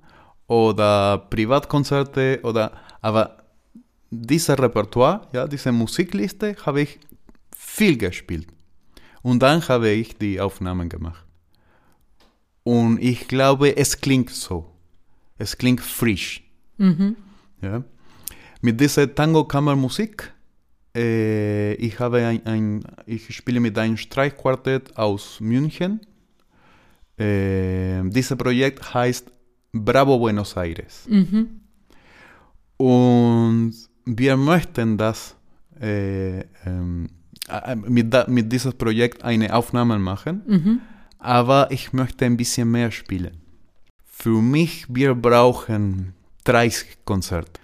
oder 0.48 1.20
Privatkonzerte 1.30 2.40
oder, 2.44 2.72
aber 3.02 3.38
dieses 4.10 4.58
Repertoire, 4.58 5.28
ja, 5.34 5.48
diese 5.48 5.72
Musikliste 5.72 6.56
habe 6.66 6.82
ich 6.82 7.00
viel 7.56 7.98
gespielt. 7.98 8.48
Und 9.22 9.40
dann 9.40 9.68
habe 9.68 9.90
ich 9.90 10.18
die 10.18 10.40
Aufnahmen 10.40 10.90
gemacht. 10.90 11.26
Und 12.64 13.00
ich 13.02 13.28
glaube, 13.28 13.76
es 13.78 14.00
klingt 14.00 14.30
so. 14.30 14.75
Es 15.38 15.58
klingt 15.58 15.82
frisch. 15.82 16.42
Ja. 17.62 17.84
Mit 18.62 18.80
dieser 18.80 19.14
Tango-Kammermusik, 19.14 20.32
äh, 20.96 21.74
ich, 21.76 22.00
habe 22.00 22.26
ein, 22.26 22.46
ein, 22.46 22.84
ich 23.06 23.34
spiele 23.36 23.60
mit 23.60 23.78
einem 23.78 23.98
Streichquartett 23.98 24.96
aus 24.98 25.40
München. 25.42 26.00
Äh, 27.18 28.02
dieses 28.10 28.38
Projekt 28.38 28.94
heißt 28.94 29.32
Bravo 29.74 30.18
Buenos 30.20 30.56
Aires. 30.56 31.06
Und 32.78 33.74
wir 34.06 34.38
möchten 34.38 34.98
das 34.98 35.36
äh, 35.82 36.40
ähm, 36.66 37.10
äh, 37.50 37.76
mit, 37.76 38.14
da, 38.14 38.26
mit 38.28 38.52
diesem 38.52 38.74
Projekt 38.74 39.24
eine 39.24 39.54
Aufnahme 39.54 40.00
machen. 40.00 40.42
aber 41.20 41.70
ich 41.72 41.92
möchte 41.94 42.26
ein 42.26 42.38
bisschen 42.38 42.70
mehr 42.72 42.92
spielen. 42.92 43.38
Für 44.18 44.42
mich, 44.42 44.86
wir 44.88 45.14
brauchen 45.14 46.16
30 46.46 47.06
Konzerte. 47.06 47.60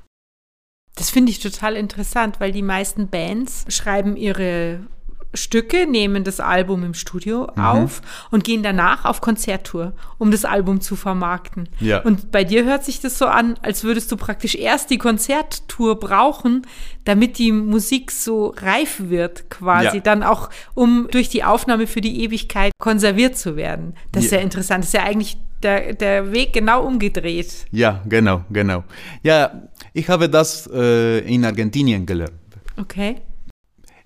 Das 0.96 1.10
finde 1.10 1.32
ich 1.32 1.40
total 1.40 1.76
interessant, 1.76 2.40
weil 2.40 2.52
die 2.52 2.62
meisten 2.62 3.08
Bands 3.08 3.66
schreiben 3.70 4.16
ihre 4.18 4.86
Stücke, 5.34 5.88
nehmen 5.88 6.24
das 6.24 6.40
Album 6.40 6.84
im 6.84 6.94
Studio 6.94 7.48
Mhm. 7.56 7.64
auf 7.64 8.02
und 8.32 8.44
gehen 8.44 8.64
danach 8.64 9.06
auf 9.06 9.22
Konzerttour, 9.22 9.94
um 10.18 10.30
das 10.32 10.44
Album 10.46 10.82
zu 10.82 10.96
vermarkten. 10.96 11.70
Ja. 11.80 12.02
Und 12.02 12.32
bei 12.32 12.44
dir 12.44 12.66
hört 12.66 12.84
sich 12.84 13.00
das 13.00 13.18
so 13.18 13.26
an, 13.28 13.56
als 13.62 13.84
würdest 13.84 14.12
du 14.12 14.18
praktisch 14.18 14.56
erst 14.56 14.90
die 14.90 14.98
Konzerttour 14.98 16.00
brauchen, 16.00 16.64
damit 17.06 17.38
die 17.38 17.52
Musik 17.52 18.12
so 18.12 18.54
reif 18.58 18.96
wird, 19.00 19.50
quasi, 19.50 19.98
Ja. 19.98 20.02
dann 20.04 20.24
auch, 20.24 20.50
um 20.74 21.08
durch 21.12 21.30
die 21.30 21.44
Aufnahme 21.44 21.88
für 21.88 22.02
die 22.02 22.24
Ewigkeit 22.24 22.72
konserviert 22.80 23.38
zu 23.38 23.56
werden. 23.56 23.96
Das 24.12 24.26
ist 24.26 24.32
Ja. 24.32 24.38
ja 24.40 24.44
interessant. 24.44 24.84
Das 24.84 24.90
ist 24.90 24.94
ja 24.94 25.04
eigentlich 25.04 25.38
der, 25.64 25.94
der 25.94 26.32
Weg 26.34 26.54
genau 26.54 26.84
umgedreht. 26.86 27.66
Ja, 27.72 28.02
genau, 28.08 28.44
genau. 28.50 28.84
Ja, 29.24 29.62
ich 29.94 30.10
habe 30.10 30.28
das 30.28 30.68
äh, 30.74 31.20
in 31.20 31.46
Argentinien 31.46 32.06
gelernt. 32.06 32.34
Okay. 32.78 33.18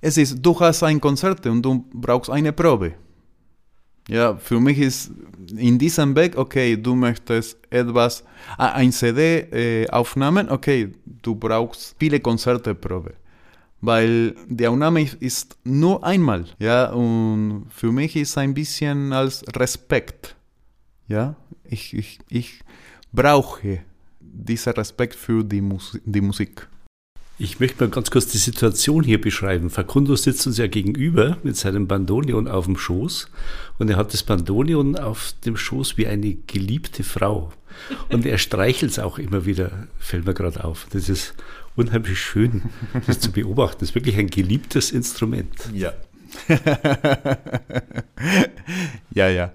Es 0.01 0.17
ist, 0.17 0.37
du 0.41 0.59
hast 0.59 0.83
ein 0.83 0.99
Konzert 1.01 1.45
und 1.47 1.61
du 1.61 1.85
brauchst 1.93 2.29
eine 2.29 2.51
Probe. 2.53 2.93
Ja, 4.07 4.35
für 4.37 4.59
mich 4.59 4.77
ist 4.77 5.11
in 5.57 5.79
diesem 5.79 6.15
Weg, 6.15 6.37
okay, 6.37 6.77
du 6.77 6.93
möchtest 6.93 7.57
etwas, 7.71 8.23
ein 8.57 8.91
CD 8.91 9.39
äh, 9.83 9.89
aufnehmen, 9.89 10.49
okay, 10.49 10.91
du 11.23 11.33
brauchst 11.33 11.95
viele 11.99 12.19
Konzerte 12.19 12.75
Probe. 12.75 13.13
Weil 13.81 14.35
die 14.47 14.67
Aufnahme 14.67 15.01
ist- 15.01 15.15
ist 15.21 15.57
nur 15.63 16.03
einmal, 16.03 16.45
ja, 16.59 16.91
und 16.91 17.65
für 17.69 17.91
mich 17.91 18.15
ist 18.15 18.37
ein 18.37 18.53
bisschen 18.53 19.11
als 19.11 19.43
Respekt, 19.55 20.35
ja, 21.07 21.35
ich, 21.63 21.93
ich, 21.95 22.19
ich 22.29 22.59
brauche 23.11 23.79
diesen 24.19 24.73
Respekt 24.73 25.15
für 25.15 25.43
die, 25.43 25.61
Mus 25.61 25.97
die 26.05 26.21
Musik. 26.21 26.67
Ich 27.37 27.59
möchte 27.59 27.83
mal 27.83 27.89
ganz 27.89 28.11
kurz 28.11 28.27
die 28.27 28.37
Situation 28.37 29.03
hier 29.03 29.19
beschreiben. 29.19 29.69
Facundo 29.69 30.15
sitzt 30.15 30.47
uns 30.47 30.57
ja 30.57 30.67
gegenüber 30.67 31.37
mit 31.43 31.57
seinem 31.57 31.85
Bandonion 31.85 32.47
auf 32.47 32.63
dem 32.63 32.77
Schoß 32.77 33.27
und 33.77 33.89
er 33.89 33.97
hat 33.97 34.13
das 34.13 34.23
Bandonion 34.23 34.97
auf 34.97 35.33
dem 35.43 35.57
Schoß 35.57 35.97
wie 35.97 36.07
eine 36.07 36.35
geliebte 36.47 37.03
Frau. 37.03 37.51
Und 38.09 38.25
er 38.25 38.37
streichelt 38.37 38.91
es 38.91 38.99
auch 38.99 39.19
immer 39.19 39.45
wieder, 39.45 39.87
fällt 39.99 40.25
mir 40.25 40.33
gerade 40.33 40.63
auf. 40.63 40.87
Das 40.91 41.09
ist 41.09 41.33
unheimlich 41.75 42.21
schön, 42.21 42.63
das 43.05 43.19
zu 43.19 43.33
beobachten. 43.33 43.79
Das 43.81 43.89
ist 43.89 43.95
wirklich 43.95 44.17
ein 44.17 44.29
geliebtes 44.29 44.91
Instrument. 44.91 45.53
Ja. 45.73 45.91
ja, 49.11 49.27
ja. 49.27 49.51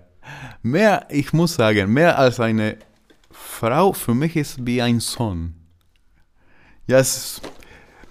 Mehr, 0.63 1.07
ich 1.09 1.33
muss 1.33 1.55
sagen, 1.55 1.91
mehr 1.95 2.19
als 2.19 2.41
eine 2.41 2.77
Frau, 3.31 3.95
für 3.95 4.13
mich 4.13 4.37
ist 4.37 4.67
wie 4.67 4.83
ein 4.83 5.01
Sohn. 5.01 5.55
Ja, 6.87 6.99
es 6.99 7.41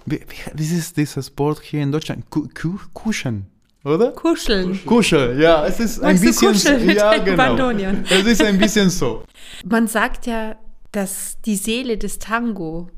ist 0.06 0.96
dieses 0.96 1.32
Wort 1.36 1.60
hier 1.62 1.82
in 1.82 1.92
Deutschland? 1.92 2.30
Ku, 2.30 2.48
ku, 2.54 2.78
kuschen, 2.92 3.46
oder? 3.84 4.12
Kuscheln. 4.12 4.80
Kuschel, 4.86 5.40
ja, 5.40 5.66
es 5.66 5.80
ist 5.80 6.00
ein 6.00 6.16
Magst 6.16 6.22
du 6.22 6.26
bisschen 6.28 6.52
kuscheln 6.52 6.86
mit 6.86 6.96
ja, 6.96 7.18
genau. 7.18 7.70
Es 8.10 8.26
ist 8.26 8.42
ein 8.42 8.58
bisschen 8.58 8.90
so. 8.90 9.24
Man 9.64 9.86
sagt 9.86 10.26
ja, 10.26 10.56
dass 10.92 11.38
die 11.44 11.56
Seele 11.56 11.96
des 11.96 12.18
Tango 12.18 12.90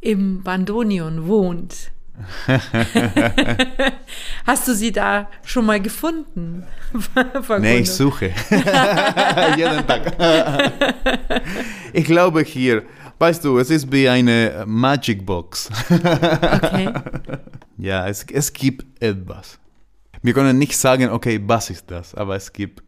im 0.00 0.42
Bandonion 0.42 1.26
wohnt. 1.26 1.90
Hast 4.46 4.66
du 4.66 4.74
sie 4.74 4.90
da 4.90 5.28
schon 5.44 5.66
mal 5.66 5.80
gefunden? 5.80 6.66
Nee, 7.60 7.80
ich 7.80 7.90
suche. 7.90 8.32
Jeden 9.56 9.86
Tag. 9.86 10.16
ich 11.92 12.06
glaube 12.06 12.42
hier, 12.42 12.82
weißt 13.18 13.44
du, 13.44 13.58
es 13.58 13.70
ist 13.70 13.90
wie 13.90 14.08
eine 14.08 14.64
Magic 14.66 15.24
Box. 15.24 15.70
Okay. 15.90 16.92
Ja, 17.80 18.08
es, 18.08 18.26
es 18.32 18.52
gibt 18.52 19.00
etwas. 19.00 19.56
Wir 20.20 20.34
können 20.34 20.58
nicht 20.58 20.76
sagen, 20.76 21.10
okay, 21.10 21.40
was 21.46 21.70
ist 21.70 21.88
das, 21.88 22.12
aber 22.12 22.34
es 22.34 22.52
gibt 22.52 22.82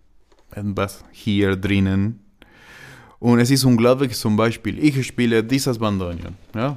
etwas 0.50 1.04
hier 1.12 1.54
drinnen. 1.54 2.18
Und 3.20 3.38
es 3.38 3.50
ist 3.52 3.64
unglaublich, 3.64 4.16
zum 4.16 4.36
Beispiel, 4.36 4.82
ich 4.82 5.06
spiele 5.06 5.44
dieses 5.44 5.78
Bandonion. 5.78 6.34
Ja? 6.54 6.76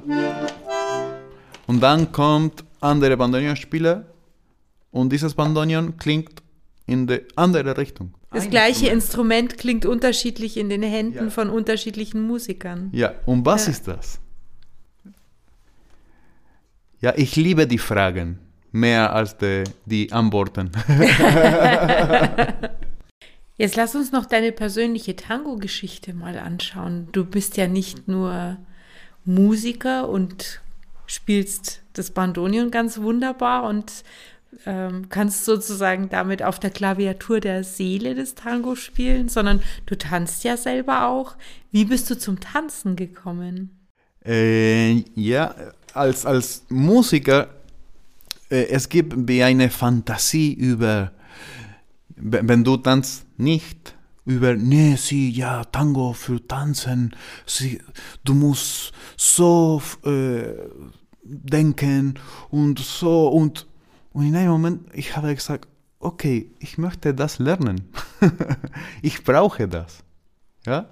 Und 1.66 1.80
dann 1.82 2.12
kommt 2.12 2.64
andere 2.80 3.16
Bandonionspieler 3.16 4.04
und 4.92 5.10
dieses 5.10 5.34
Bandonion 5.34 5.96
klingt 5.96 6.40
in 6.86 7.06
die 7.06 7.22
andere 7.34 7.76
Richtung. 7.76 8.14
Das 8.34 8.50
gleiche 8.50 8.88
Instrument 8.88 9.56
klingt 9.58 9.86
unterschiedlich 9.86 10.56
in 10.56 10.68
den 10.68 10.82
Händen 10.82 11.24
Ja. 11.26 11.30
von 11.30 11.48
unterschiedlichen 11.50 12.22
Musikern. 12.22 12.90
Ja, 12.92 13.14
und 13.26 13.46
was 13.46 13.66
Ja. 13.66 13.72
ist 13.72 13.88
das? 13.88 14.20
Ja, 17.00 17.12
ich 17.16 17.36
liebe 17.36 17.66
die 17.66 17.78
Fragen 17.78 18.38
mehr 18.72 19.12
als 19.14 19.36
die, 19.36 19.64
die 19.86 20.10
Antworten. 20.12 20.70
Jetzt 23.56 23.76
lass 23.76 23.94
uns 23.94 24.10
noch 24.10 24.26
deine 24.26 24.50
persönliche 24.52 25.14
Tango-Geschichte 25.14 26.12
mal 26.12 26.38
anschauen. 26.38 27.08
Du 27.12 27.24
bist 27.24 27.56
ja 27.56 27.68
nicht 27.68 28.08
nur 28.08 28.56
Musiker 29.24 30.08
und 30.08 30.60
spielst 31.06 31.82
das 31.92 32.10
Bandonion 32.10 32.70
ganz 32.72 32.98
wunderbar 33.00 33.64
und 33.68 34.02
ähm, 34.66 35.08
kannst 35.08 35.44
sozusagen 35.44 36.08
damit 36.08 36.42
auf 36.42 36.58
der 36.58 36.70
Klaviatur 36.70 37.40
der 37.40 37.64
Seele 37.64 38.14
des 38.14 38.34
Tango 38.34 38.74
spielen, 38.74 39.28
sondern 39.28 39.62
du 39.86 39.96
tanzt 39.96 40.44
ja 40.44 40.56
selber 40.56 41.08
auch. 41.08 41.36
Wie 41.70 41.84
bist 41.84 42.10
du 42.10 42.18
zum 42.18 42.40
Tanzen 42.40 42.96
gekommen? 42.96 43.70
Äh, 44.24 45.04
ja, 45.14 45.54
als, 45.92 46.24
als 46.24 46.64
Musiker, 46.68 47.48
äh, 48.50 48.66
es 48.68 48.88
gibt 48.88 49.14
wie 49.28 49.42
eine 49.42 49.70
Fantasie 49.70 50.54
über, 50.54 51.12
wenn 52.16 52.64
du 52.64 52.76
tanzt, 52.76 53.26
nicht 53.38 53.94
über, 54.24 54.54
nee, 54.54 54.96
sie, 54.96 55.30
ja, 55.30 55.64
Tango 55.64 56.14
für 56.14 56.46
Tanzen, 56.46 57.14
sie, 57.46 57.80
du 58.24 58.34
musst 58.34 58.92
so 59.16 59.82
äh, 60.04 60.54
denken 61.22 62.18
und 62.50 62.78
so 62.78 63.28
und, 63.28 63.66
und 64.14 64.26
in 64.26 64.36
einem 64.36 64.52
Moment, 64.52 64.88
ich 64.94 65.16
habe 65.16 65.34
gesagt, 65.34 65.68
okay, 65.98 66.50
ich 66.60 66.78
möchte 66.78 67.12
das 67.12 67.40
lernen. 67.40 67.90
ich 69.02 69.24
brauche 69.24 69.66
das. 69.66 70.04
Ja? 70.64 70.88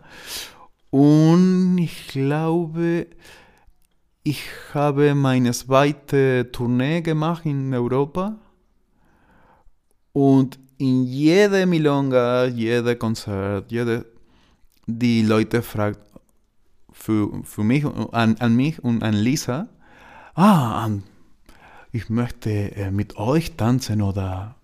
Und 0.90 1.78
ich 1.78 2.08
glaube, 2.08 3.06
ich 4.24 4.42
habe 4.74 5.14
meine 5.14 5.52
zweite 5.52 6.50
Tournee 6.50 7.00
gemacht 7.00 7.46
in 7.46 7.72
Europa. 7.72 8.36
Und 10.12 10.58
in 10.78 11.04
jede 11.04 11.64
Milonga, 11.64 12.46
jede 12.46 12.96
Konzert, 12.96 13.70
jede, 13.70 14.04
die 14.86 15.22
Leute 15.22 15.62
fragen 15.62 15.98
für, 16.90 17.30
für 17.44 17.62
mich, 17.62 17.84
an, 17.84 18.36
an 18.40 18.56
mich 18.56 18.82
und 18.82 19.04
an 19.04 19.14
Lisa, 19.14 19.68
ah, 20.34 20.84
an, 20.84 21.04
ich 21.92 22.08
möchte 22.08 22.50
äh, 22.74 22.90
mit 22.90 23.16
euch 23.18 23.52
tanzen 23.56 24.00
oder, 24.00 24.56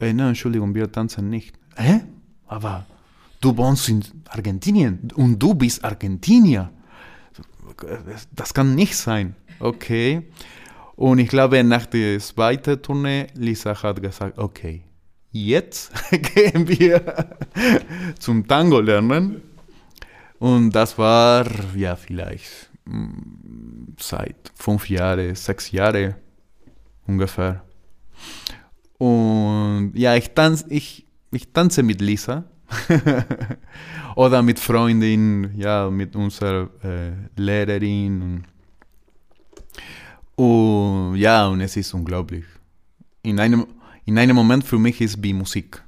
äh, 0.00 0.12
nein, 0.12 0.28
Entschuldigung, 0.28 0.74
wir 0.74 0.92
tanzen 0.92 1.30
nicht. 1.30 1.58
Hä? 1.76 2.00
Aber 2.46 2.86
du 3.40 3.56
wohnst 3.56 3.88
in 3.88 4.04
Argentinien 4.28 5.10
und 5.14 5.38
du 5.38 5.54
bist 5.54 5.82
Argentinier. 5.82 6.70
Das 8.32 8.52
kann 8.52 8.74
nicht 8.74 8.96
sein. 8.96 9.34
Okay. 9.60 10.28
Und 10.96 11.18
ich 11.20 11.28
glaube, 11.28 11.62
nach 11.64 11.86
der 11.86 12.18
zweiten 12.20 12.82
Tournee, 12.82 13.28
Lisa 13.34 13.80
hat 13.82 14.02
gesagt, 14.02 14.36
okay, 14.38 14.82
jetzt 15.30 15.92
gehen 16.10 16.68
wir 16.68 17.36
zum 18.18 18.46
Tango 18.46 18.80
lernen. 18.80 19.42
Und 20.38 20.70
das 20.72 20.98
war, 20.98 21.46
ja, 21.74 21.96
vielleicht 21.96 22.70
mm, 22.84 23.94
seit 23.98 24.52
fünf 24.54 24.88
Jahren, 24.88 25.34
sechs 25.34 25.70
Jahren 25.70 26.14
ungefähr. 27.08 27.64
Und 28.98 29.92
ja, 29.94 30.14
ich, 30.14 30.30
tanz, 30.30 30.64
ich, 30.68 31.06
ich 31.32 31.52
tanze 31.52 31.82
mit 31.82 32.00
Lisa. 32.00 32.44
Oder 34.16 34.42
mit 34.42 34.58
Freundin, 34.58 35.52
ja, 35.56 35.88
mit 35.90 36.14
unserer 36.14 36.68
äh, 36.84 37.12
Lehrerin. 37.36 38.44
Und 40.36 41.16
ja, 41.16 41.48
und 41.48 41.60
es 41.60 41.76
ist 41.76 41.94
unglaublich. 41.94 42.44
In 43.22 43.40
einem, 43.40 43.66
in 44.04 44.18
einem 44.18 44.36
Moment 44.36 44.64
für 44.64 44.78
mich 44.78 45.00
ist 45.00 45.22
wie 45.22 45.32
Musik. 45.32 45.82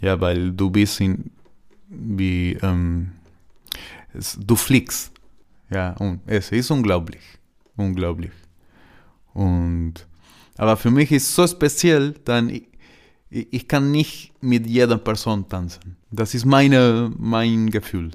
Ja, 0.00 0.20
weil 0.20 0.52
du 0.52 0.68
bist 0.70 1.00
in, 1.00 1.30
wie, 1.88 2.58
ähm, 2.62 3.12
es, 4.12 4.38
du 4.40 4.56
fliegst. 4.56 5.12
Ja, 5.70 5.92
und 5.92 6.20
es 6.26 6.50
ist 6.52 6.70
unglaublich. 6.70 7.22
Unglaublich. 7.76 8.32
Und, 9.34 9.94
aber 10.56 10.76
für 10.76 10.90
mich 10.90 11.10
ist 11.12 11.34
so 11.34 11.46
speziell, 11.46 12.14
dann, 12.24 12.50
ich, 12.50 12.64
ich, 13.30 13.46
ich 13.50 13.68
kann 13.68 13.90
nicht 13.90 14.32
mit 14.40 14.66
jeder 14.66 14.98
Person 14.98 15.48
tanzen. 15.48 15.96
Das 16.10 16.34
ist 16.34 16.44
meine, 16.44 17.12
mein 17.18 17.70
Gefühl. 17.70 18.10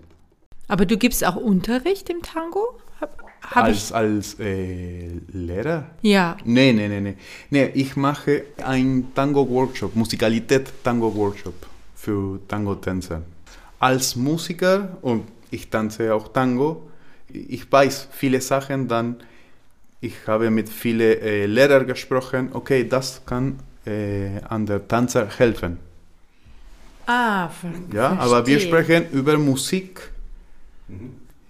Aber 0.68 0.86
du 0.86 0.98
gibst 0.98 1.26
auch 1.26 1.36
Unterricht 1.36 2.10
im 2.10 2.22
Tango? 2.22 2.78
Hab, 3.00 3.24
hab 3.42 3.64
als 3.64 3.90
ich, 3.90 3.96
als 3.96 4.40
äh, 4.40 5.10
Lehrer? 5.32 5.90
ja. 6.02 6.38
Nee, 6.44 6.74
nee, 6.74 6.88
nee, 6.88 7.00
nee. 7.00 7.16
Nee, 7.50 7.72
ich 7.74 7.96
mache 7.96 8.44
einen 8.64 9.14
Tango-Workshop, 9.14 9.96
Musikalität-Tango-Workshop 9.96 11.56
für 11.96 12.40
Tango-Tänzer. 12.48 13.22
Als 13.80 14.16
Musiker, 14.16 14.98
und 15.02 15.24
ich 15.52 15.70
tanze 15.70 16.14
auch 16.14 16.28
Tango, 16.30 16.90
ich 17.32 17.72
weiß 17.72 18.10
viele 18.12 18.42
Sachen, 18.42 18.88
dann 18.88 19.18
ich 20.02 20.16
habe 20.28 20.50
mit 20.50 20.70
vielen 20.70 21.20
äh, 21.22 21.46
Lehrern 21.46 21.88
gesprochen, 21.88 22.50
okay, 22.54 22.88
das 22.88 23.22
kann 23.26 23.60
äh, 23.86 24.40
an 24.48 24.66
der 24.66 24.88
Tänzer 24.88 25.28
helfen. 25.38 25.78
Ah, 27.06 27.48
ver 27.50 27.72
Ja, 27.94 28.18
aber 28.20 28.46
wir 28.46 28.60
verstehe. 28.60 28.60
sprechen 28.60 29.12
über 29.12 29.38
Musik. 29.38 30.12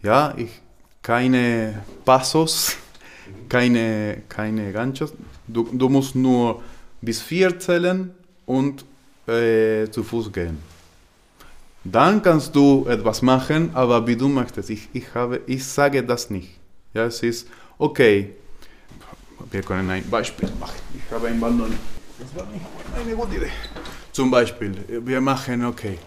Ja, 0.04 0.34
ich 0.38 0.62
keine 1.02 1.84
Passos, 2.04 2.76
keine, 3.48 4.24
keine 4.28 4.74
Ganchos. 4.74 5.14
Du, 5.48 5.64
du 5.72 5.88
musst 5.88 6.16
nur 6.16 6.62
bis 7.02 7.22
vier 7.22 7.58
zählen 7.60 8.12
und 8.46 8.84
äh, 9.26 9.90
zu 9.90 10.04
Fuß 10.04 10.32
gehen. 10.34 10.58
Dann 11.86 12.22
kannst 12.22 12.54
du 12.56 12.86
etwas 12.90 13.22
machen, 13.22 13.70
aber 13.74 14.06
wie 14.06 14.18
du 14.18 14.28
möchtest. 14.28 14.70
Ich, 14.70 14.90
ich, 14.92 15.14
habe, 15.16 15.40
ich 15.48 15.66
sage 15.66 16.04
das 16.04 16.30
nicht. 16.30 16.50
Ja, 16.94 17.06
es 17.06 17.24
ist 17.24 17.48
okay. 17.78 18.34
Wir 19.52 19.62
können 19.62 19.90
ein 19.90 20.10
Beispiel. 20.10 20.50
Ich 20.96 21.12
habe 21.12 21.28
ein 21.28 21.40
Band. 21.40 21.62
Das 22.20 22.36
war 22.36 22.46
nicht 22.52 22.66
eine 22.96 23.16
gute 23.16 23.36
Idee. 23.36 23.52
Zum 24.12 24.32
Beispiel, 24.32 24.76
wir 24.88 25.22
machen 25.22 25.66
okay. 25.66 25.98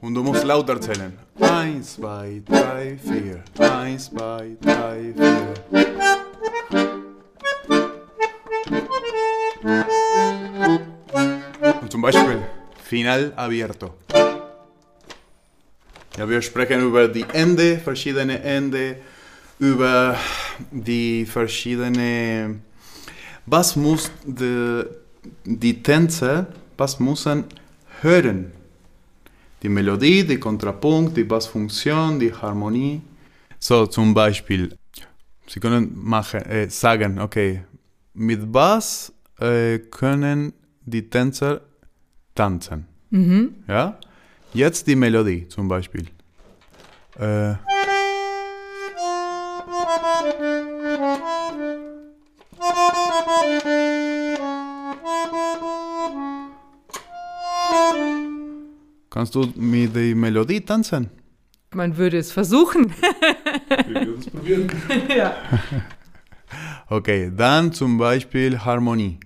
Und 0.00 0.14
du 0.14 0.22
musst 0.22 0.44
lauter 0.44 0.80
zählen. 0.80 1.16
Eins, 1.40 1.94
zwei, 1.94 2.42
drei, 2.44 2.98
vier. 2.98 3.44
Eins, 3.58 4.10
zwei, 4.10 4.56
drei, 4.60 5.14
vier. 5.16 5.54
Und 11.80 11.92
zum 11.92 12.02
Beispiel 12.02 12.42
Final 12.82 13.32
abierto. 13.36 13.94
Ja, 16.18 16.28
wir 16.28 16.42
sprechen 16.42 16.82
über 16.82 17.08
die 17.08 17.24
Ende, 17.32 17.78
verschiedene 17.78 18.42
Ende, 18.42 18.96
über 19.58 20.16
die 20.70 21.24
verschiedene. 21.24 22.60
Was 23.46 23.76
muss 23.76 24.10
die, 24.24 24.84
die 25.44 25.82
Tänzer, 25.82 26.46
was 26.76 27.00
müssen 27.00 27.44
hören? 28.02 28.52
Die 29.62 29.68
Melodie, 29.70 30.24
die 30.24 30.38
Kontrapunkt, 30.38 31.16
die 31.16 31.24
Bassfunktion, 31.24 32.18
die 32.18 32.32
Harmonie. 32.32 33.00
So, 33.58 33.86
zum 33.86 34.12
Beispiel, 34.12 34.76
Sie 35.46 35.60
können 35.60 35.92
machen, 35.94 36.40
äh, 36.42 36.68
sagen, 36.68 37.18
okay, 37.20 37.62
mit 38.14 38.52
Bass 38.52 39.12
äh, 39.38 39.78
können 39.78 40.52
die 40.84 41.08
Tänzer 41.08 41.62
tanzen. 42.34 42.86
Ja? 43.68 43.98
Jetzt 44.54 44.86
die 44.86 44.96
Melodie 44.96 45.48
zum 45.48 45.66
Beispiel. 45.66 46.06
Äh, 47.18 47.54
kannst 59.08 59.34
du 59.34 59.52
mit 59.56 59.94
der 59.96 60.14
Melodie 60.14 60.60
tanzen? 60.60 61.08
Man 61.74 61.96
würde 61.96 62.18
es 62.18 62.30
versuchen. 62.32 62.92
ja. 65.16 65.34
Okay, 66.88 67.32
dann 67.34 67.72
zum 67.72 67.96
Beispiel 67.96 68.58
Harmonie. 68.58 69.18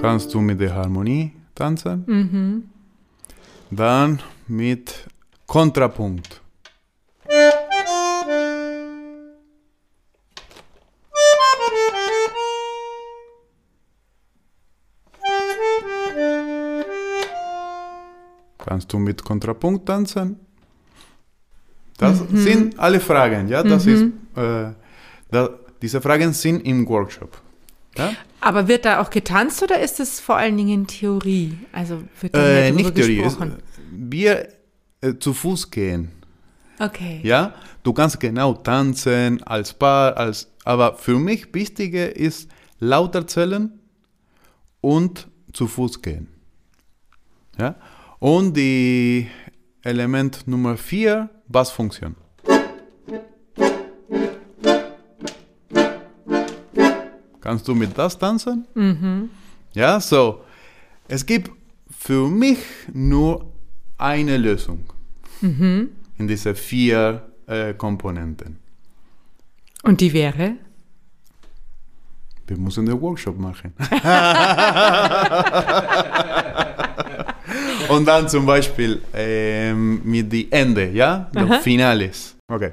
Kannst 0.00 0.32
du 0.34 0.40
mit 0.40 0.60
der 0.60 0.74
Harmonie 0.74 1.32
tanzen? 1.54 2.70
Dann 3.70 4.20
mit 4.46 5.06
Kontrapunkt. 5.46 6.40
Kannst 18.58 18.92
du 18.92 18.98
mit 18.98 19.22
Kontrapunkt 19.24 19.86
tanzen? 19.86 20.40
Das 21.98 22.22
sind 22.30 22.78
alle 22.78 23.00
Fragen, 23.00 23.48
ja. 23.48 23.62
Das 23.62 23.86
ist, 23.86 24.02
äh, 24.36 24.72
da, 25.30 25.48
diese 25.80 26.00
Fragen 26.00 26.32
sind 26.32 26.66
im 26.66 26.86
Workshop. 26.86 27.40
Ja? 27.96 28.12
Aber 28.46 28.68
wird 28.68 28.84
da 28.84 29.00
auch 29.00 29.10
getanzt 29.10 29.60
oder 29.64 29.80
ist 29.80 29.98
es 29.98 30.20
vor 30.20 30.36
allen 30.36 30.56
Dingen 30.56 30.86
Theorie? 30.86 31.58
Also 31.72 32.02
wird 32.20 32.36
da 32.36 32.46
Äh, 32.46 32.70
nicht 32.70 32.94
Theorie. 32.94 33.18
Es, 33.18 33.24
gesprochen? 33.24 33.56
wir 33.90 34.48
äh, 35.00 35.14
zu 35.18 35.34
Fuß 35.34 35.68
gehen. 35.72 36.12
Okay. 36.78 37.18
Ja, 37.24 37.54
du 37.82 37.92
kannst 37.92 38.20
genau 38.20 38.54
tanzen 38.54 39.42
als 39.42 39.74
Paar, 39.74 40.16
als, 40.16 40.48
aber 40.64 40.94
für 40.94 41.18
mich 41.18 41.52
wichtige 41.54 42.04
ist 42.04 42.48
lauter 42.78 43.26
zählen 43.26 43.80
und 44.80 45.26
zu 45.52 45.66
Fuß 45.66 46.00
gehen. 46.00 46.28
Ja, 47.58 47.74
und 48.20 48.56
die 48.56 49.26
Element 49.82 50.46
Nummer 50.46 50.76
vier, 50.76 51.30
Bassfunktion. 51.48 52.14
Kannst 57.46 57.66
du 57.68 57.76
mit 57.76 57.96
das 57.96 58.18
tanzen? 58.18 58.66
Ja, 59.72 60.00
so. 60.00 60.40
Es 61.06 61.24
gibt 61.24 61.52
für 61.96 62.28
mich 62.28 62.58
nur 62.92 63.46
eine 63.98 64.36
Lösung 64.36 64.80
in 66.18 66.26
diese 66.26 66.56
vier 66.56 67.22
äh, 67.46 67.72
Komponenten. 67.74 68.58
Und 69.84 70.00
die 70.00 70.12
wäre? 70.12 70.56
Wir 72.48 72.58
müssen 72.58 72.84
den 72.84 73.00
Workshop 73.00 73.38
machen. 73.38 73.72
Und 77.88 78.08
dann 78.08 78.28
zum 78.28 78.44
Beispiel 78.44 79.00
ähm, 79.14 80.00
mit 80.02 80.32
die 80.32 80.50
Ende, 80.50 80.90
ja? 80.90 81.30
Los 81.32 81.62
Finales. 81.62 82.34
Okay. 82.48 82.72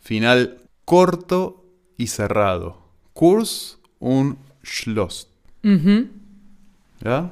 Final 0.00 0.56
corto 0.84 1.64
y 1.98 2.06
cerrado. 2.06 2.76
Kurs 3.12 3.78
und 3.98 4.36
Schloss. 4.62 5.28
Ja? 7.02 7.30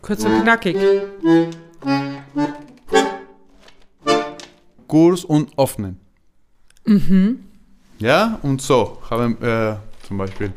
Kurz 0.00 0.24
und 0.24 0.42
knackig. 0.42 0.76
Kurs 4.86 5.24
und 5.24 5.56
öffnen. 5.56 5.98
Ja, 7.98 8.38
und 8.42 8.60
so 8.60 8.98
haben 9.08 9.40
äh, 9.40 9.76
zum 10.06 10.18
Beispiel. 10.18 10.52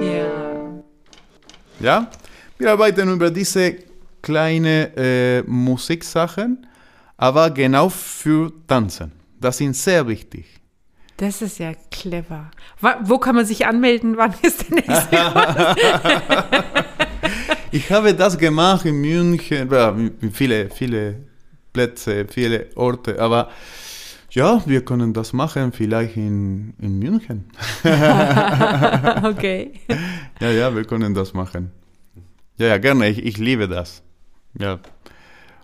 Ja. 0.00 0.82
Ja, 1.80 2.10
wir 2.58 2.72
arbeiten 2.72 3.12
über 3.12 3.30
diese 3.30 3.89
kleine 4.22 4.96
äh, 4.96 5.42
Musiksachen, 5.42 6.66
aber 7.16 7.50
genau 7.50 7.88
für 7.88 8.52
Tanzen. 8.66 9.12
Das 9.40 9.58
sind 9.58 9.76
sehr 9.76 10.06
wichtig. 10.06 10.46
Das 11.16 11.42
ist 11.42 11.58
ja 11.58 11.72
clever. 11.90 12.50
Wo 13.02 13.18
kann 13.18 13.36
man 13.36 13.44
sich 13.44 13.66
anmelden? 13.66 14.16
Wann 14.16 14.34
ist 14.42 14.70
der 14.70 14.76
nächste? 14.76 15.16
Ich 17.72 17.90
habe 17.92 18.14
das 18.14 18.36
gemacht 18.36 18.84
in 18.84 19.00
München, 19.00 19.70
viele, 20.32 20.70
viele 20.70 21.16
Plätze, 21.72 22.26
viele 22.28 22.66
Orte, 22.74 23.20
aber 23.20 23.50
ja, 24.30 24.60
wir 24.66 24.84
können 24.84 25.12
das 25.12 25.32
machen, 25.32 25.70
vielleicht 25.72 26.16
in, 26.16 26.74
in 26.80 26.98
München. 26.98 27.44
okay. 29.22 29.72
Ja, 30.40 30.50
ja, 30.50 30.74
wir 30.74 30.84
können 30.84 31.14
das 31.14 31.32
machen. 31.32 31.70
Ja, 32.58 32.66
ja, 32.66 32.78
gerne, 32.78 33.08
ich, 33.08 33.24
ich 33.24 33.38
liebe 33.38 33.68
das. 33.68 34.02
Ja, 34.58 34.80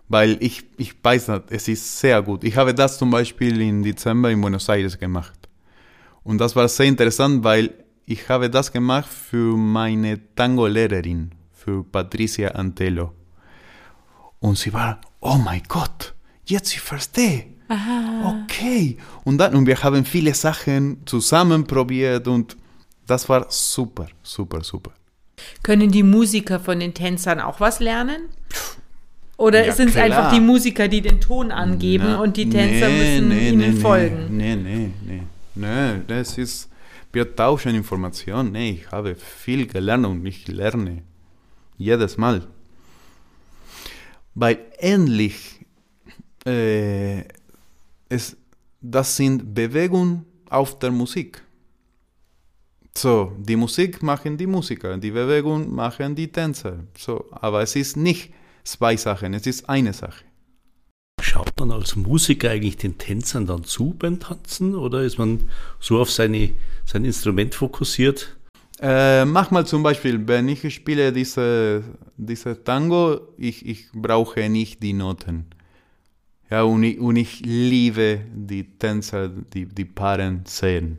weil 0.08 0.36
ich, 0.40 0.64
ich 0.76 0.94
weiß, 1.02 1.28
nicht, 1.28 1.42
es 1.50 1.68
ist 1.68 1.98
sehr 1.98 2.22
gut. 2.22 2.44
Ich 2.44 2.56
habe 2.56 2.74
das 2.74 2.98
zum 2.98 3.10
Beispiel 3.10 3.60
im 3.60 3.82
Dezember 3.82 4.30
in 4.30 4.40
Buenos 4.40 4.68
Aires 4.68 4.98
gemacht. 4.98 5.48
Und 6.22 6.38
das 6.38 6.54
war 6.54 6.68
sehr 6.68 6.86
interessant, 6.86 7.44
weil 7.44 7.72
ich 8.04 8.28
habe 8.28 8.48
das 8.48 8.70
gemacht 8.70 9.08
für 9.08 9.56
meine 9.56 10.20
Tango-Lehrerin, 10.34 11.32
für 11.52 11.84
Patricia 11.84 12.50
Antello. 12.50 13.12
Und 14.38 14.58
sie 14.58 14.72
war, 14.72 15.00
oh 15.20 15.36
mein 15.36 15.62
Gott, 15.68 16.14
jetzt 16.44 16.72
ich 16.72 16.80
verstehe. 16.80 17.46
Okay. 18.24 18.96
Und 19.24 19.38
dann, 19.38 19.56
und 19.56 19.66
wir 19.66 19.82
haben 19.82 20.04
viele 20.04 20.34
Sachen 20.34 21.04
zusammen 21.04 21.66
probiert 21.66 22.28
und 22.28 22.56
das 23.06 23.28
war 23.28 23.46
super, 23.48 24.06
super, 24.22 24.62
super. 24.62 24.92
Können 25.64 25.90
die 25.90 26.04
Musiker 26.04 26.60
von 26.60 26.78
den 26.78 26.94
Tänzern 26.94 27.40
auch 27.40 27.58
was 27.58 27.80
lernen? 27.80 28.28
Oder 29.36 29.66
Ja, 29.66 29.72
sind 29.72 29.90
es 29.90 29.96
einfach 29.96 30.32
die 30.32 30.40
Musiker, 30.40 30.88
die 30.88 31.02
den 31.02 31.20
Ton 31.20 31.50
angeben 31.50 32.04
Na, 32.08 32.20
und 32.20 32.36
die 32.36 32.48
Tänzer 32.48 32.88
nee, 32.88 33.20
müssen 33.20 33.28
nee, 33.28 33.48
ihnen 33.50 33.74
nee, 33.74 33.80
folgen? 33.80 34.36
Nee, 34.36 34.56
nee, 34.56 34.90
nee. 35.06 35.22
Nee, 35.54 36.00
das 36.06 36.38
ist, 36.38 36.70
wir 37.12 37.34
tauschen 37.36 37.74
Informationen. 37.74 38.52
Nee, 38.52 38.80
ich 38.80 38.90
habe 38.90 39.14
viel 39.14 39.66
gelernt 39.66 40.06
und 40.06 40.24
ich 40.24 40.48
lerne 40.48 41.02
jedes 41.76 42.16
Mal. 42.16 42.46
Weil 44.34 44.58
endlich, 44.78 45.60
äh, 46.46 47.24
es, 48.08 48.36
das 48.80 49.16
sind 49.16 49.54
Bewegungen 49.54 50.24
auf 50.48 50.78
der 50.78 50.90
Musik. 50.90 51.42
So, 52.96 53.32
die 53.38 53.56
Musik 53.56 54.02
machen 54.02 54.38
die 54.38 54.46
Musiker, 54.46 54.96
die 54.96 55.10
Bewegung 55.10 55.74
machen 55.74 56.14
die 56.14 56.28
Tänzer. 56.28 56.78
So, 56.96 57.26
aber 57.30 57.62
es 57.62 57.76
ist 57.76 57.96
nicht 57.96 58.32
zwei 58.66 58.96
Sachen, 58.96 59.34
es 59.34 59.46
ist 59.46 59.68
eine 59.68 59.92
Sache. 59.92 60.24
Schaut 61.20 61.58
man 61.58 61.70
als 61.70 61.96
Musiker 61.96 62.50
eigentlich 62.50 62.76
den 62.76 62.98
Tänzern 62.98 63.46
dann 63.46 63.64
zu 63.64 63.94
beim 63.98 64.20
Tanzen 64.20 64.74
oder 64.74 65.02
ist 65.02 65.18
man 65.18 65.48
so 65.80 66.00
auf 66.00 66.10
seine, 66.10 66.50
sein 66.84 67.04
Instrument 67.04 67.54
fokussiert? 67.54 68.36
Äh, 68.80 69.24
manchmal 69.24 69.66
zum 69.66 69.82
Beispiel, 69.82 70.28
wenn 70.28 70.48
ich 70.48 70.74
spiele 70.74 71.12
diese, 71.12 71.82
diese 72.18 72.62
Tango, 72.62 73.20
ich, 73.38 73.64
ich 73.64 73.86
brauche 73.94 74.48
nicht 74.50 74.82
die 74.82 74.92
Noten. 74.92 75.46
Ja, 76.50 76.62
und 76.62 76.82
ich, 76.82 76.98
und 77.00 77.16
ich 77.16 77.40
liebe 77.40 78.20
die 78.34 78.64
Tänzer, 78.78 79.28
die, 79.28 79.66
die 79.66 79.84
Paaren 79.84 80.42
sehen. 80.46 80.98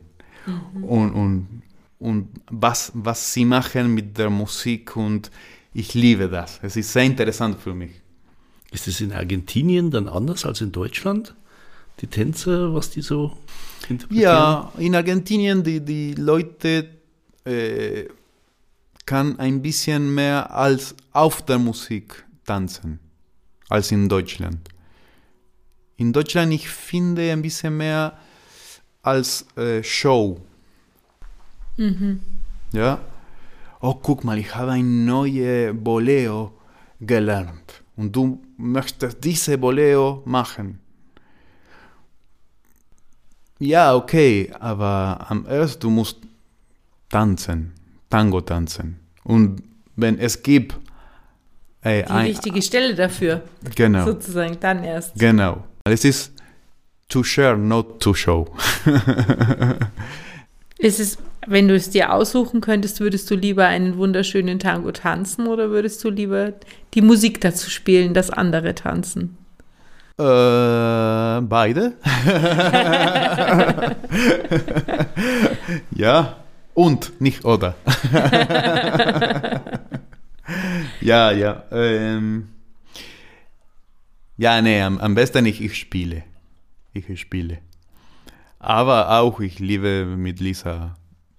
Und, 0.82 1.12
und, 1.12 1.62
und 1.98 2.28
was, 2.50 2.90
was 2.94 3.32
sie 3.32 3.44
machen 3.44 3.94
mit 3.94 4.18
der 4.18 4.30
Musik 4.30 4.96
und 4.96 5.30
ich 5.78 5.94
liebe 5.94 6.28
das. 6.28 6.58
Es 6.62 6.76
ist 6.76 6.92
sehr 6.92 7.04
interessant 7.04 7.60
für 7.60 7.72
mich. 7.72 7.92
Ist 8.72 8.88
es 8.88 9.00
in 9.00 9.12
Argentinien 9.12 9.90
dann 9.90 10.08
anders 10.08 10.44
als 10.44 10.60
in 10.60 10.72
Deutschland? 10.72 11.34
Die 12.00 12.08
Tänzer, 12.08 12.74
was 12.74 12.90
die 12.90 13.00
so 13.00 13.36
interpretieren? 13.88 14.22
Ja, 14.22 14.72
in 14.76 14.94
Argentinien 14.94 15.62
die, 15.62 15.80
die 15.80 16.14
Leute 16.14 16.88
äh, 17.44 18.06
kann 19.06 19.38
ein 19.38 19.62
bisschen 19.62 20.12
mehr 20.14 20.52
als 20.52 20.96
auf 21.12 21.42
der 21.46 21.58
Musik 21.58 22.24
tanzen 22.44 22.98
als 23.68 23.92
in 23.92 24.08
Deutschland. 24.08 24.68
In 25.96 26.12
Deutschland 26.12 26.52
ich 26.52 26.68
finde 26.68 27.30
ein 27.30 27.42
bisschen 27.42 27.76
mehr 27.76 28.18
als 29.02 29.46
äh, 29.56 29.82
Show. 29.84 30.40
Ja. 32.72 33.00
Oh, 33.80 33.94
guck 33.94 34.24
mal, 34.24 34.38
ich 34.38 34.54
habe 34.54 34.72
ein 34.72 35.04
neues 35.04 35.72
Boleo 35.74 36.52
gelernt 37.00 37.82
und 37.96 38.14
du 38.14 38.40
möchtest 38.56 39.22
diese 39.22 39.56
Boleo 39.56 40.22
machen. 40.24 40.80
Ja, 43.60 43.94
okay, 43.94 44.52
aber 44.58 45.26
am 45.28 45.46
ersten 45.46 45.80
du 45.80 45.90
musst 45.90 46.18
tanzen, 47.08 47.72
Tango 48.10 48.40
tanzen. 48.40 48.98
Und 49.24 49.62
wenn 49.96 50.18
es 50.18 50.42
gibt 50.42 50.76
äh, 51.82 52.02
Die 52.02 52.10
ein, 52.10 52.26
richtige 52.26 52.62
Stelle 52.62 52.94
dafür, 52.94 53.42
genau, 53.74 54.04
sozusagen, 54.06 54.58
dann 54.60 54.82
erst. 54.84 55.14
genau. 55.16 55.64
Es 55.84 56.04
ist 56.04 56.32
to 57.08 57.22
share, 57.22 57.56
not 57.56 58.00
to 58.00 58.12
show. 58.14 58.46
Ist 60.78 61.00
es, 61.00 61.18
wenn 61.48 61.66
du 61.68 61.74
es 61.74 61.90
dir 61.90 62.12
aussuchen 62.12 62.60
könntest, 62.60 63.00
würdest 63.00 63.30
du 63.30 63.34
lieber 63.34 63.66
einen 63.66 63.96
wunderschönen 63.96 64.58
Tango 64.58 64.92
tanzen 64.92 65.46
oder 65.46 65.70
würdest 65.70 66.04
du 66.04 66.10
lieber 66.10 66.52
die 66.94 67.00
Musik 67.00 67.40
dazu 67.40 67.70
spielen, 67.70 68.12
das 68.12 68.30
andere 68.30 68.74
tanzen? 68.74 69.38
Äh, 70.18 71.40
beide. 71.42 71.94
ja, 75.94 76.36
und, 76.74 77.20
nicht 77.20 77.44
oder. 77.44 77.74
ja, 81.00 81.30
ja. 81.30 81.62
Ähm, 81.70 82.48
ja, 84.36 84.60
nee, 84.60 84.82
am, 84.82 84.98
am 84.98 85.14
besten 85.14 85.46
ich, 85.46 85.62
ich 85.62 85.78
spiele. 85.78 86.24
Ich 86.92 87.20
spiele. 87.20 87.58
Aber 88.58 89.18
auch 89.18 89.40
ich 89.40 89.60
liebe 89.60 90.04
mit 90.04 90.40
Lisa 90.40 90.97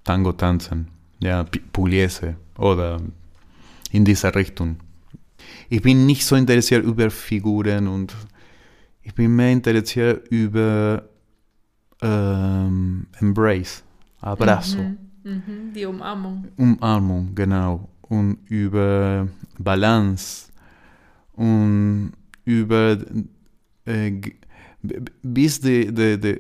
Tango 0.09 0.31
tanzen. 0.31 0.87
Ja, 1.19 1.45
Pugliese 1.71 2.35
oder 2.57 2.99
in 3.91 4.05
dieser 4.05 4.33
Richtung. 4.33 4.77
Ich 5.69 5.83
bin 5.83 6.07
nicht 6.07 6.25
so 6.25 6.35
interessiert 6.35 6.83
über 6.83 7.11
Figuren 7.11 7.87
und 7.87 8.15
ich 9.03 9.13
bin 9.13 9.35
mehr 9.35 9.51
interessiert 9.51 10.27
über 10.29 11.03
ähm, 12.01 13.05
Embrace, 13.19 13.83
Abrazo, 14.21 14.79
Mhm, 15.23 15.73
die 15.75 15.85
Umarmung. 15.85 16.47
Umarmung, 16.57 17.35
genau. 17.35 17.87
Und 18.01 18.39
über 18.49 19.27
Balance 19.59 20.47
und 21.33 22.13
über 22.45 22.97
äh, 23.85 24.21
bis 25.21 25.59
die, 25.61 25.93
die, 25.93 26.19
die, 26.19 26.39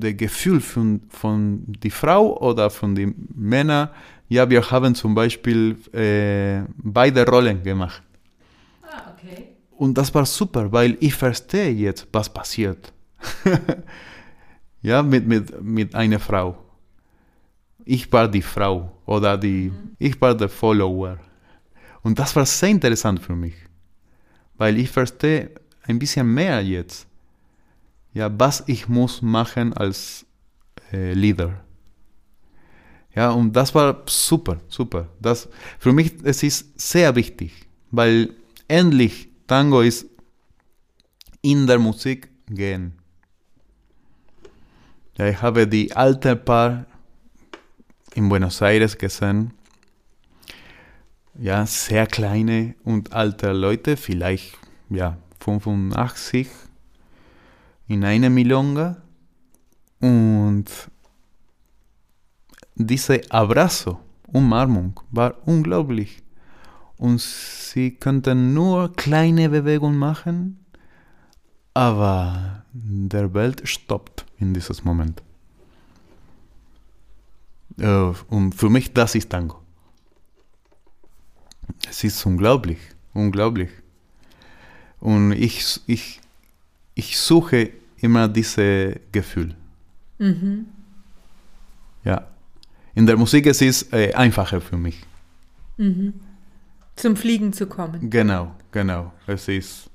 die 0.00 0.16
Gefühl 0.16 0.60
von, 0.60 1.02
von 1.08 1.64
die 1.66 1.90
Frau 1.90 2.38
oder 2.40 2.70
von 2.70 2.94
den 2.94 3.14
Männern. 3.34 3.88
Ja, 4.28 4.48
wir 4.48 4.70
haben 4.70 4.94
zum 4.94 5.14
Beispiel 5.14 5.76
äh, 5.92 6.64
beide 6.76 7.26
Rollen 7.26 7.62
gemacht. 7.62 8.02
Ah, 8.82 9.12
okay. 9.12 9.48
Und 9.76 9.96
das 9.98 10.14
war 10.14 10.24
super, 10.26 10.70
weil 10.72 10.96
ich 11.00 11.14
verstehe 11.14 11.70
jetzt, 11.70 12.06
was 12.12 12.32
passiert. 12.32 12.92
ja, 14.82 15.02
mit, 15.02 15.26
mit, 15.26 15.62
mit 15.62 15.94
einer 15.94 16.18
Frau. 16.18 16.56
Ich 17.84 18.10
war 18.12 18.28
die 18.28 18.42
Frau 18.42 18.90
oder 19.04 19.36
die, 19.36 19.72
ich 19.98 20.18
war 20.20 20.34
der 20.34 20.48
Follower. 20.48 21.18
Und 22.02 22.18
das 22.18 22.34
war 22.36 22.46
sehr 22.46 22.70
interessant 22.70 23.20
für 23.20 23.34
mich, 23.34 23.54
weil 24.56 24.78
ich 24.78 24.90
verstehe 24.90 25.50
ein 25.82 25.98
bisschen 25.98 26.32
mehr 26.32 26.62
jetzt, 26.62 27.06
ja, 28.14 28.30
was 28.38 28.62
ich 28.66 28.88
muss 28.88 29.20
machen 29.20 29.72
als 29.74 30.24
äh, 30.92 31.12
Leader. 31.12 31.60
Ja, 33.14 33.30
und 33.30 33.52
das 33.52 33.74
war 33.74 34.02
super, 34.06 34.60
super. 34.68 35.08
Das, 35.20 35.48
für 35.78 35.92
mich 35.92 36.14
es 36.22 36.42
ist 36.42 36.80
sehr 36.80 37.14
wichtig, 37.14 37.66
weil 37.90 38.34
endlich 38.66 39.28
Tango 39.46 39.82
ist 39.82 40.06
in 41.42 41.66
der 41.66 41.78
Musik 41.78 42.28
gehen. 42.48 42.92
Ja, 45.16 45.28
ich 45.28 45.42
habe 45.42 45.66
die 45.66 45.94
alte 45.94 46.34
Paar 46.34 46.86
in 48.14 48.28
Buenos 48.28 48.60
Aires 48.60 48.96
gesehen. 48.96 49.52
Ja, 51.38 51.66
sehr 51.66 52.06
kleine 52.06 52.74
und 52.84 53.12
alte 53.12 53.52
Leute, 53.52 53.96
vielleicht 53.96 54.56
ja, 54.88 55.18
85 55.40 56.48
in 57.88 58.04
einer 58.04 58.30
Milonga. 58.30 58.96
Und 60.00 60.66
diese 62.74 63.20
Abrazo, 63.30 64.00
Umarmung, 64.26 65.00
war 65.10 65.34
unglaublich. 65.46 66.22
Und 66.96 67.20
sie 67.20 67.92
könnten 67.92 68.54
nur 68.54 68.92
kleine 68.92 69.48
Bewegungen 69.48 69.98
machen, 69.98 70.64
aber 71.74 72.64
der 72.72 73.34
Welt 73.34 73.68
stoppt 73.68 74.24
in 74.38 74.54
diesem 74.54 74.76
Moment. 74.84 75.22
Äh, 77.78 78.12
Und 78.28 78.54
für 78.54 78.70
mich, 78.70 78.92
das 78.92 79.14
ist 79.14 79.30
Tango. 79.30 79.60
Es 81.88 82.04
ist 82.04 82.24
unglaublich, 82.24 82.78
unglaublich. 83.12 83.70
Und 85.00 85.32
ich, 85.32 85.80
ich, 85.86 86.20
ich 86.94 87.18
suche 87.18 87.70
immer 87.98 88.28
dieses 88.28 88.96
Gefühl. 89.12 89.54
Ja. 92.04 92.26
In 92.94 93.06
der 93.06 93.16
Musik 93.16 93.46
es 93.46 93.60
ist 93.60 93.92
äh, 93.92 94.12
einfacher 94.14 94.60
für 94.60 94.76
mich. 94.76 95.00
Zum 96.96 97.16
Fliegen 97.16 97.52
zu 97.52 97.66
kommen. 97.66 98.08
Genau, 98.08 98.54
genau. 98.70 99.12
Es 99.26 99.48
ist 99.48 99.90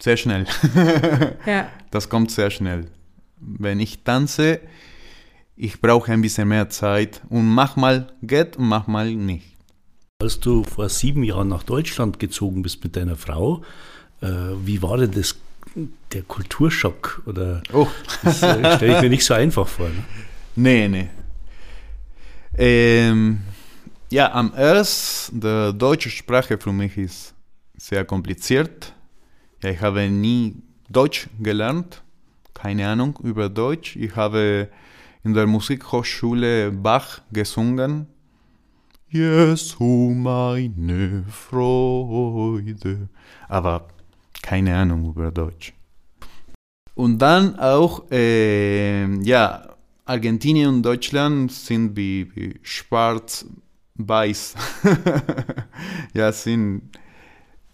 sehr 0.00 0.16
schnell. 0.16 0.46
Ja. 1.46 1.68
Das 1.90 2.08
kommt 2.08 2.30
sehr 2.30 2.50
schnell. 2.50 2.86
Wenn 3.38 3.80
ich 3.80 4.02
tanze, 4.02 4.60
ich 5.56 5.80
brauche 5.80 6.12
ein 6.12 6.22
bisschen 6.22 6.48
mehr 6.48 6.68
Zeit 6.70 7.22
und 7.28 7.46
manchmal 7.48 8.12
geht 8.22 8.56
und 8.56 8.68
manchmal 8.68 9.14
nicht. 9.14 9.56
Als 10.20 10.38
du 10.40 10.64
vor 10.64 10.88
sieben 10.88 11.22
Jahren 11.24 11.48
nach 11.48 11.62
Deutschland 11.62 12.18
gezogen 12.18 12.62
bist 12.62 12.82
mit 12.84 12.96
deiner 12.96 13.16
Frau, 13.16 13.62
äh, 14.20 14.26
wie 14.64 14.82
war 14.82 14.98
denn 14.98 15.10
das, 15.10 15.36
der 16.12 16.22
Kulturschock? 16.22 17.22
Oder 17.26 17.62
Oh. 17.72 17.88
das 18.22 18.42
äh, 18.42 18.76
stelle 18.76 18.96
ich 18.96 19.02
mir 19.02 19.08
nicht 19.10 19.24
so 19.24 19.34
einfach 19.34 19.66
vor. 19.66 19.88
Ne? 19.88 20.04
Nee, 20.56 20.88
nee. 20.88 21.08
Ähm, 22.56 23.40
ja, 24.10 24.32
am 24.32 24.52
ersten, 24.54 25.40
die 25.40 25.72
deutsche 25.76 26.10
Sprache 26.10 26.58
für 26.58 26.72
mich 26.72 26.96
ist 26.98 27.34
sehr 27.76 28.04
kompliziert. 28.04 28.92
Ich 29.62 29.80
habe 29.80 30.08
nie 30.10 30.56
Deutsch 30.90 31.28
gelernt, 31.40 32.02
keine 32.52 32.86
Ahnung 32.88 33.18
über 33.22 33.48
Deutsch. 33.48 33.96
Ich 33.96 34.14
habe 34.14 34.68
in 35.24 35.32
der 35.32 35.46
Musikhochschule 35.46 36.70
Bach 36.72 37.22
gesungen. 37.32 38.06
Jesu, 39.08 40.12
meine 40.14 41.24
Freude. 41.30 43.08
Aber 43.48 43.88
keine 44.52 44.76
Ahnung 44.76 45.06
über 45.08 45.30
Deutsch. 45.30 45.72
Und 46.94 47.18
dann 47.20 47.58
auch, 47.58 48.10
äh, 48.10 49.06
ja, 49.22 49.66
Argentinien 50.04 50.68
und 50.68 50.82
Deutschland 50.82 51.50
sind 51.50 51.96
wie, 51.96 52.30
wie 52.36 52.60
schwarz-weiß. 52.62 54.54
ja, 56.12 56.30
sind 56.32 56.82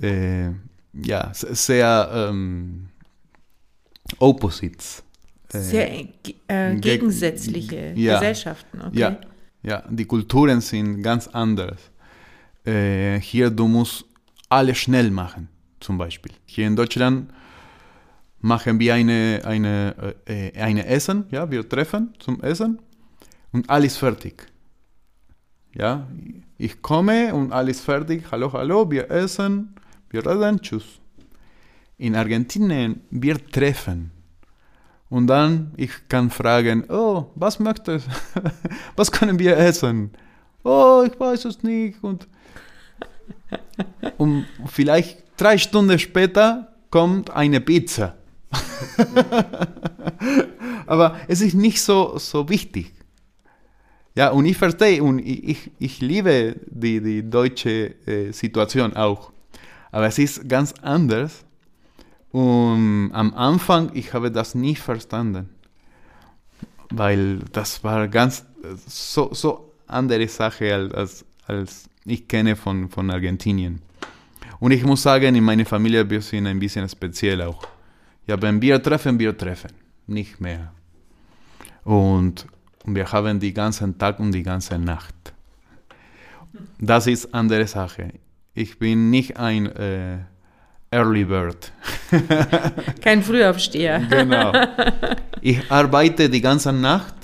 äh, 0.01 0.51
ja, 0.93 1.35
se- 1.35 1.53
sehr 1.57 2.29
ähm, 2.31 2.87
Opposites. 4.21 5.03
Äh, 5.53 5.59
Sehr 5.59 5.93
äh, 6.01 6.07
ge- 6.23 6.79
gegensätzliche 6.81 7.95
ja. 7.97 8.15
Gesellschaften. 8.21 8.83
Okay? 8.83 9.01
Ja, 9.01 9.21
ja, 9.65 9.83
die 9.91 10.05
Kulturen 10.05 10.61
sind 10.61 11.03
ganz 11.03 11.27
anders. 11.27 11.81
Äh, 12.65 13.19
hier, 13.19 13.51
du 13.51 13.67
musst 13.67 14.05
alles 14.49 14.79
schnell 14.79 15.11
machen, 15.11 15.49
zum 15.81 15.99
Beispiel. 15.99 16.33
Hier 16.47 16.67
in 16.67 16.77
Deutschland 16.77 17.31
machen 18.41 18.79
wir 18.79 18.95
eine, 18.95 19.41
eine, 19.45 20.15
äh, 20.27 20.59
eine 20.59 20.87
Essen, 20.87 21.27
ja, 21.31 21.51
wir 21.51 21.69
treffen 21.69 22.15
zum 22.19 22.41
Essen 22.41 22.79
und 23.53 23.69
alles 23.69 23.97
fertig. 23.97 24.47
Ja, 25.75 26.09
ich 26.57 26.81
komme 26.83 27.35
und 27.35 27.53
alles 27.53 27.81
fertig, 27.81 28.25
hallo, 28.31 28.53
hallo, 28.53 28.91
wir 28.91 29.11
essen, 29.11 29.75
wir 30.11 30.27
reden, 30.27 30.61
tschüss. 30.61 31.01
In 31.99 32.15
Argentinien, 32.15 33.03
wir 33.11 33.45
treffen. 33.45 34.13
Und 35.11 35.27
dann, 35.27 35.73
ich 35.77 35.91
kann 36.09 36.31
fragen, 36.31 36.85
oh, 36.89 37.27
was 37.35 37.59
möchtest 37.59 38.09
Was 38.97 39.11
können 39.11 39.39
wir 39.39 39.57
essen? 39.57 40.11
Oh, 40.65 41.05
ich 41.07 41.19
weiß 41.19 41.47
es 41.47 41.63
nicht. 41.63 42.03
Und, 42.03 42.29
und 44.19 44.47
vielleicht 44.67 45.25
drei 45.39 45.59
Stunden 45.59 45.99
später 45.99 46.73
kommt 46.91 47.31
eine 47.31 47.61
Pizza. 47.61 48.17
Aber 50.87 51.19
es 51.29 51.41
ist 51.41 51.55
nicht 51.55 51.83
so, 51.83 52.19
so 52.19 52.49
wichtig. 52.49 52.93
Ja, 54.15 54.31
und 54.31 54.47
ich 54.47 54.57
verstehe 54.57 55.03
und 55.03 55.21
ich, 55.21 55.71
ich, 55.79 56.01
liebe 56.01 56.57
die, 56.67 57.01
die 57.01 57.29
deutsche 57.29 57.95
äh, 58.07 58.33
Situation 58.33 58.97
auch. 58.97 59.33
Aber 59.93 60.07
es 60.07 60.19
ist 60.19 60.49
ganz 60.49 60.75
anders. 60.83 61.45
Und 62.33 63.11
am 63.13 63.33
Anfang, 63.35 63.91
ich 63.95 64.13
habe 64.13 64.31
das 64.31 64.55
nicht 64.55 64.81
verstanden. 64.81 65.51
Weil 66.91 67.41
das 67.53 67.85
war 67.85 68.09
ganz 68.09 68.45
äh, 68.63 68.75
so, 68.87 69.33
so 69.33 69.75
andere 69.87 70.27
Sache 70.27 70.75
als, 70.75 71.25
als 71.47 71.89
ich 72.05 72.27
kenne 72.27 72.57
von, 72.57 72.89
von 72.89 73.11
Argentinien. 73.11 73.83
Und 74.61 74.73
ich 74.73 74.85
muss 74.85 75.03
sagen, 75.03 75.35
in 75.35 75.45
meiner 75.45 75.65
Familie, 75.65 76.09
wir 76.09 76.21
sind 76.21 76.47
ein 76.47 76.59
bisschen 76.59 76.89
speziell 76.89 77.43
auch. 77.43 77.67
Ja, 78.27 78.41
wenn 78.41 78.61
wir 78.61 78.83
treffen, 78.83 79.19
wir 79.19 79.37
treffen. 79.37 79.71
Nicht 80.07 80.41
mehr. 80.41 80.73
Und 81.85 82.47
wir 82.85 83.11
haben 83.11 83.39
die 83.39 83.53
ganzen 83.55 83.97
Tag 83.99 84.19
und 84.21 84.33
die 84.33 84.43
ganze 84.43 84.79
Nacht. 84.79 85.15
Das 86.79 87.07
ist 87.07 87.33
andere 87.35 87.67
Sache. 87.67 88.13
Ich 88.55 88.79
bin 88.79 89.11
nicht 89.11 89.37
ein 89.37 89.67
äh, 89.67 90.19
Early 90.91 91.25
Bird. 91.25 91.73
Kein 93.01 93.23
Frühaufsteher. 93.23 94.01
Genau. 94.11 94.53
Ich 95.41 95.71
arbeite 95.71 96.29
die 96.29 96.41
ganze 96.41 96.73
Nacht, 96.73 97.15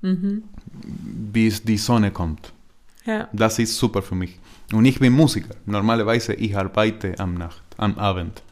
bis 0.00 1.62
die 1.62 1.78
Sonne 1.78 2.10
kommt. 2.10 2.52
Ja. 3.04 3.28
Das 3.32 3.58
ist 3.58 3.76
super 3.76 4.02
für 4.02 4.14
mich. 4.14 4.38
Und 4.72 4.84
ich 4.84 4.98
bin 4.98 5.12
Musiker. 5.12 5.54
Normalerweise 5.66 6.34
ich 6.34 6.56
arbeite 6.56 7.14
am 7.18 7.34
Nacht, 7.34 7.62
am 7.76 7.98
Abend. 7.98 8.42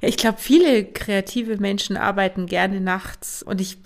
Ich 0.00 0.16
glaube, 0.16 0.38
viele 0.38 0.84
kreative 0.84 1.58
Menschen 1.58 1.96
arbeiten 1.96 2.46
gerne 2.46 2.80
nachts 2.80 3.42
und 3.42 3.60
ich 3.60 3.78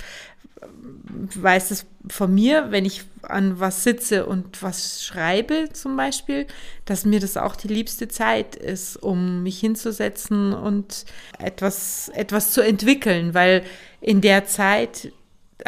weiß 1.34 1.70
es 1.70 1.86
von 2.08 2.34
mir, 2.34 2.70
wenn 2.70 2.84
ich 2.84 3.02
an 3.22 3.60
was 3.60 3.84
sitze 3.84 4.26
und 4.26 4.62
was 4.62 5.04
schreibe 5.04 5.68
zum 5.72 5.96
Beispiel, 5.96 6.46
dass 6.84 7.04
mir 7.04 7.20
das 7.20 7.36
auch 7.36 7.56
die 7.56 7.68
liebste 7.68 8.08
Zeit 8.08 8.56
ist, 8.56 8.96
um 8.96 9.42
mich 9.42 9.58
hinzusetzen 9.60 10.52
und 10.52 11.04
etwas, 11.38 12.10
etwas 12.14 12.52
zu 12.52 12.60
entwickeln, 12.60 13.34
weil 13.34 13.64
in 14.00 14.20
der 14.20 14.46
Zeit 14.46 15.12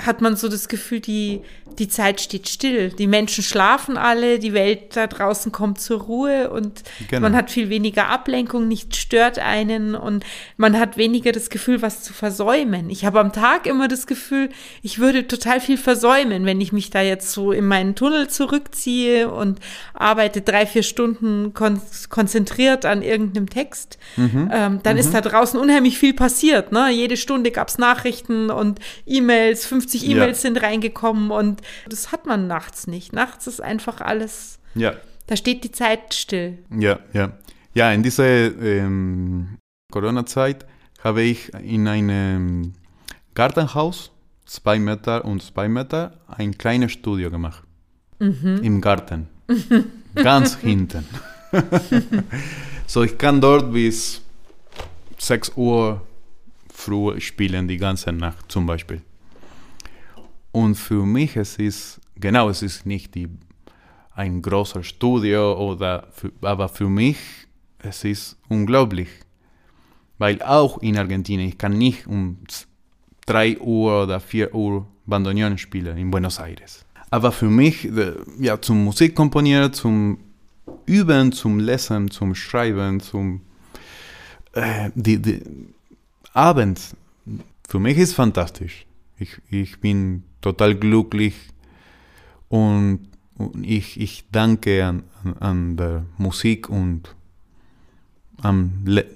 hat 0.01 0.21
man 0.21 0.37
so 0.37 0.49
das 0.49 0.69
Gefühl, 0.69 1.01
die, 1.01 1.43
die 1.79 1.89
Zeit 1.89 2.21
steht 2.21 2.49
still. 2.49 2.91
Die 2.91 3.07
Menschen 3.07 3.43
schlafen 3.45 3.97
alle, 3.97 4.39
die 4.39 4.53
Welt 4.53 4.97
da 4.97 5.07
draußen 5.07 5.53
kommt 5.53 5.81
zur 5.81 6.01
Ruhe 6.03 6.51
und 6.51 6.83
Genau. 7.09 7.23
man 7.23 7.37
hat 7.37 7.51
viel 7.51 7.69
weniger 7.69 8.09
Ablenkung, 8.09 8.69
nichts 8.69 8.99
stört 8.99 9.39
einen 9.39 9.95
und 9.95 10.25
man 10.57 10.79
hat 10.79 10.97
weniger 10.97 11.33
das 11.33 11.51
Gefühl, 11.51 11.83
was 11.83 12.03
zu 12.03 12.13
versäumen. 12.13 12.91
Ich 12.91 13.05
habe 13.05 13.21
am 13.21 13.33
Tag 13.33 13.67
immer 13.67 13.89
das 13.89 14.07
Gefühl, 14.07 14.49
ich 14.83 14.99
würde 14.99 15.27
total 15.27 15.61
viel 15.61 15.79
versäumen, 15.79 16.47
wenn 16.47 16.61
ich 16.61 16.73
mich 16.73 16.91
da 16.91 17.01
jetzt 17.03 17.33
so 17.33 17.53
in 17.53 17.67
meinen 17.67 17.95
Tunnel 17.95 18.29
zurückziehe 18.29 19.31
und 19.31 19.61
arbeite 19.95 20.41
drei, 20.41 20.67
vier 20.67 20.83
Stunden 20.83 21.53
kon 21.55 21.81
konzentriert 22.09 22.85
an 22.85 23.03
irgendeinem 23.03 23.49
Text. 23.51 23.99
Ähm, 24.53 24.81
dann 24.83 24.97
ist 24.97 25.13
da 25.13 25.21
draußen 25.21 25.59
unheimlich 25.59 25.99
viel 25.99 26.15
passiert. 26.15 26.73
Ne? 26.73 26.91
Jede 26.91 27.17
Stunde 27.17 27.51
gab 27.51 27.69
es 27.69 27.79
Nachrichten 27.79 28.51
und 28.51 28.79
E-Mails, 29.07 29.67
50 29.85 30.03
Ja. 30.03 30.11
E-Mails 30.17 30.43
sind 30.43 30.63
reingekommen 30.63 31.31
und 31.31 31.61
das 31.89 32.13
hat 32.13 32.27
man 32.27 32.47
nachts 32.47 32.87
nicht. 32.87 33.13
Nachts 33.13 33.47
ist 33.47 33.61
einfach 33.61 34.01
alles, 34.01 34.59
Ja, 34.75 34.95
da 35.27 35.37
steht 35.37 35.65
die 35.65 35.73
Zeit 35.73 36.15
still. 36.15 36.59
ja, 36.71 36.99
ja. 37.13 37.33
Ja, 37.77 37.91
in 37.93 38.05
dieser 38.05 38.25
ähm, 38.63 39.59
Corona-Zeit 39.91 40.65
habe 41.03 41.23
ich 41.23 41.53
in 41.55 41.89
einem 41.89 42.75
Gartenhaus, 43.35 44.13
zwei 44.47 44.79
Meter 44.79 45.25
und 45.25 45.43
zwei 45.43 45.69
Meter, 45.69 46.21
ein 46.29 46.57
kleines 46.57 46.93
Studio 46.93 47.31
gemacht. 47.31 47.65
Im 48.21 48.81
Garten. 48.81 49.27
Ganz 50.15 50.57
hinten. 50.59 51.05
so, 52.87 53.03
ich 53.03 53.19
kann 53.19 53.41
dort 53.41 53.73
bis 53.73 54.23
6 55.19 55.53
Uhr 55.57 56.01
früh 56.73 57.21
spielen, 57.21 57.67
die 57.67 57.77
ganze 57.77 58.13
Nacht 58.13 58.51
zum 58.53 58.67
Beispiel. 58.67 59.03
Und 60.55 60.77
für 60.77 61.05
mich 61.05 61.37
es 61.37 61.57
ist, 61.57 62.01
genau, 62.15 62.49
es 62.49 62.63
ist 62.63 62.87
nicht 62.87 63.17
die, 63.17 63.29
ein 64.15 64.41
großer 64.41 64.85
Studio, 64.85 65.59
oder 65.59 66.07
für, 66.13 66.31
aber 66.43 66.69
für 66.69 66.89
mich 66.89 67.17
es 67.81 68.05
ist 68.05 68.37
unglaublich. 68.49 69.09
Weil 70.17 70.41
auch 70.43 70.79
in 70.79 70.97
Argentinien, 70.97 71.49
ich 71.49 71.59
kann 71.59 71.77
nicht 71.77 72.07
um 72.07 72.39
3 73.27 73.59
Uhr 73.59 74.05
oder 74.05 74.21
4 74.21 74.55
Uhr 74.55 74.87
Bandoneon 75.07 75.59
spielen 75.59 75.99
in 75.99 76.13
Buenos 76.13 76.39
Aires. 76.39 76.85
Aber 77.11 77.33
für 77.33 77.51
mich, 77.51 77.87
äh, 77.87 78.13
ja, 78.39 78.61
zum 78.61 78.85
Musik 78.85 79.17
komponieren, 79.17 79.73
zum 79.73 80.19
Üben, 80.87 81.33
zum 81.33 81.59
Lesen, 81.59 82.13
zum 82.13 82.37
Schreiben, 82.37 83.01
zum 83.01 83.41
äh, 84.53 84.91
die, 84.95 85.21
die, 85.21 85.43
abends, 86.33 86.95
für 87.69 87.81
mich 87.81 87.99
ist 87.99 88.15
fantastisch. 88.15 88.87
Ich, 89.19 89.41
ich 89.49 89.81
bin 89.81 90.25
total 90.41 90.75
glücklich 90.75 91.35
und, 92.49 93.09
und 93.37 93.65
ich, 93.65 94.01
ich 94.01 94.29
danke 94.31 94.85
an, 94.85 95.05
an, 95.41 95.77
der 95.77 96.07
Musik 96.19 96.69
und 96.69 97.15
an 98.43 98.83
Le 98.85 99.07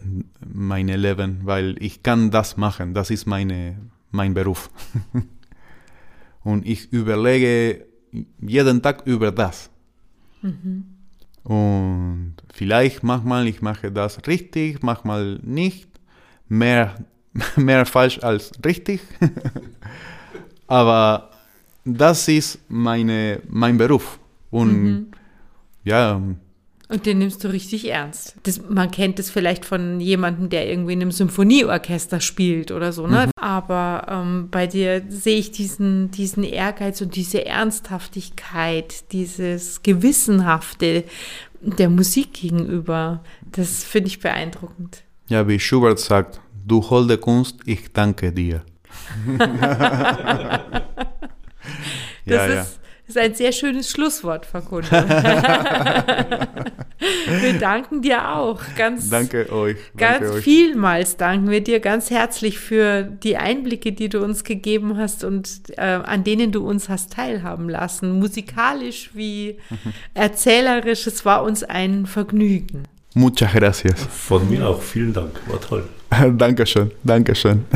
meine 0.46 0.96
Leben, 0.96 1.40
weil 1.44 1.76
ich 1.80 2.02
kann 2.02 2.30
das 2.30 2.56
machen. 2.56 2.94
Das 2.94 3.10
ist 3.10 3.26
meine, 3.26 3.78
mein 4.10 4.34
Beruf. 4.34 4.70
und 6.44 6.66
ich 6.66 6.92
überlege 6.92 7.86
jeden 8.40 8.82
Tag 8.82 9.06
über 9.06 9.30
das. 9.30 9.70
Und 11.44 12.34
vielleicht 12.52 13.02
manchmal 13.02 13.46
ich 13.46 13.62
mache 13.62 13.92
das 13.92 14.26
richtig, 14.26 14.82
manchmal 14.82 15.38
nicht. 15.42 15.88
Mehr, 16.48 16.94
mehr 17.56 17.86
falsch 17.86 18.18
als 18.22 18.52
richtig. 18.64 19.00
Aber 20.66 21.30
das 21.84 22.28
ist 22.28 22.58
meine, 22.68 23.40
mein 23.48 23.78
Beruf. 23.78 24.18
Und 24.50 25.12
ja, 25.84 26.20
Und 26.90 27.06
den 27.06 27.18
nimmst 27.18 27.44
du 27.44 27.48
richtig 27.48 27.88
ernst. 27.90 28.34
Das, 28.44 28.60
man 28.68 28.90
kennt 28.90 29.18
es 29.18 29.30
vielleicht 29.30 29.64
von 29.64 30.00
jemandem, 30.00 30.48
der 30.48 30.68
irgendwie 30.68 30.94
in 30.94 31.02
einem 31.02 31.12
Symphonieorchester 31.12 32.20
spielt 32.20 32.70
oder 32.70 32.92
so, 32.92 33.06
ne? 33.06 33.30
Aber 33.40 34.06
ähm, 34.08 34.48
bei 34.50 34.66
dir 34.66 35.02
sehe 35.08 35.38
ich 35.38 35.50
diesen, 35.50 36.10
diesen 36.10 36.44
Ehrgeiz 36.44 37.00
und 37.00 37.14
diese 37.16 37.44
Ernsthaftigkeit, 37.44 39.12
dieses 39.12 39.82
Gewissenhafte 39.82 41.04
der 41.60 41.90
Musik 41.90 42.34
gegenüber. 42.34 43.22
Das 43.52 43.84
finde 43.84 44.08
ich 44.08 44.20
beeindruckend. 44.20 45.02
ja, 45.28 45.46
wie 45.48 45.58
Schubert 45.60 45.98
sagt, 45.98 46.40
du 46.68 46.88
holde 46.88 47.18
Kunst, 47.18 47.56
ich 47.64 47.92
danke 47.92 48.32
dir. 48.32 48.62
Das 52.28 52.36
ja, 52.36 52.46
ist, 52.46 52.54
ja. 52.54 52.66
ist 53.06 53.18
ein 53.18 53.34
sehr 53.34 53.52
schönes 53.52 53.90
Schlusswort, 53.90 54.46
Facundo. 54.46 54.90
wir 54.90 55.08
danken 57.58 58.02
dir 58.02 58.36
auch. 58.36 58.60
Ganz, 58.76 59.08
Danke 59.08 59.50
euch. 59.50 59.78
Ganz 59.96 60.18
danke 60.20 60.34
euch. 60.34 60.44
vielmals 60.44 61.16
danken 61.16 61.50
wir 61.50 61.62
dir 61.62 61.80
ganz 61.80 62.10
herzlich 62.10 62.58
für 62.58 63.02
die 63.02 63.38
Einblicke, 63.38 63.92
die 63.92 64.10
du 64.10 64.22
uns 64.22 64.44
gegeben 64.44 64.98
hast 64.98 65.24
und 65.24 65.78
äh, 65.78 65.80
an 65.80 66.22
denen 66.24 66.52
du 66.52 66.66
uns 66.66 66.90
hast 66.90 67.12
teilhaben 67.12 67.70
lassen. 67.70 68.18
Musikalisch 68.18 69.10
wie 69.14 69.56
erzählerisch. 70.14 71.06
Es 71.06 71.24
war 71.24 71.44
uns 71.44 71.64
ein 71.64 72.04
Vergnügen. 72.06 72.86
Muchas 73.18 73.52
gracias. 73.52 74.04
Von 74.04 74.48
mir 74.48 74.68
auch. 74.68 74.80
Vielen 74.80 75.12
Dank. 75.12 75.40
War 75.48 75.60
toll. 75.60 75.88
Dankeschön, 76.38 76.92
Dankeschön. 77.02 77.64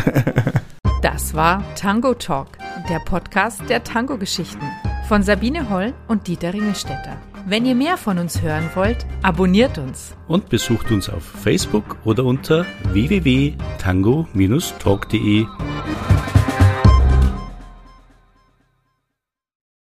Das 1.03 1.35
war 1.35 1.65
Tango 1.75 2.15
Talk, 2.15 2.47
der 2.89 3.01
Podcast 3.01 3.61
der 3.69 3.83
Tango-Geschichten 3.83 4.65
von 5.09 5.25
Sabine 5.25 5.69
Holl 5.69 5.95
und 6.07 6.29
Dieter 6.29 6.55
Ringelstetter. 6.55 7.17
Wenn 7.45 7.67
ihr 7.67 7.75
mehr 7.75 7.97
von 7.97 8.19
uns 8.19 8.41
hören 8.41 8.71
wollt, 8.77 9.05
abonniert 9.21 9.79
uns. 9.79 10.15
Und 10.29 10.49
besucht 10.49 10.93
uns 10.93 11.11
auf 11.11 11.25
Facebook 11.25 11.97
oder 12.05 12.25
unter 12.25 12.65
www.tango-talk.de 12.93 15.47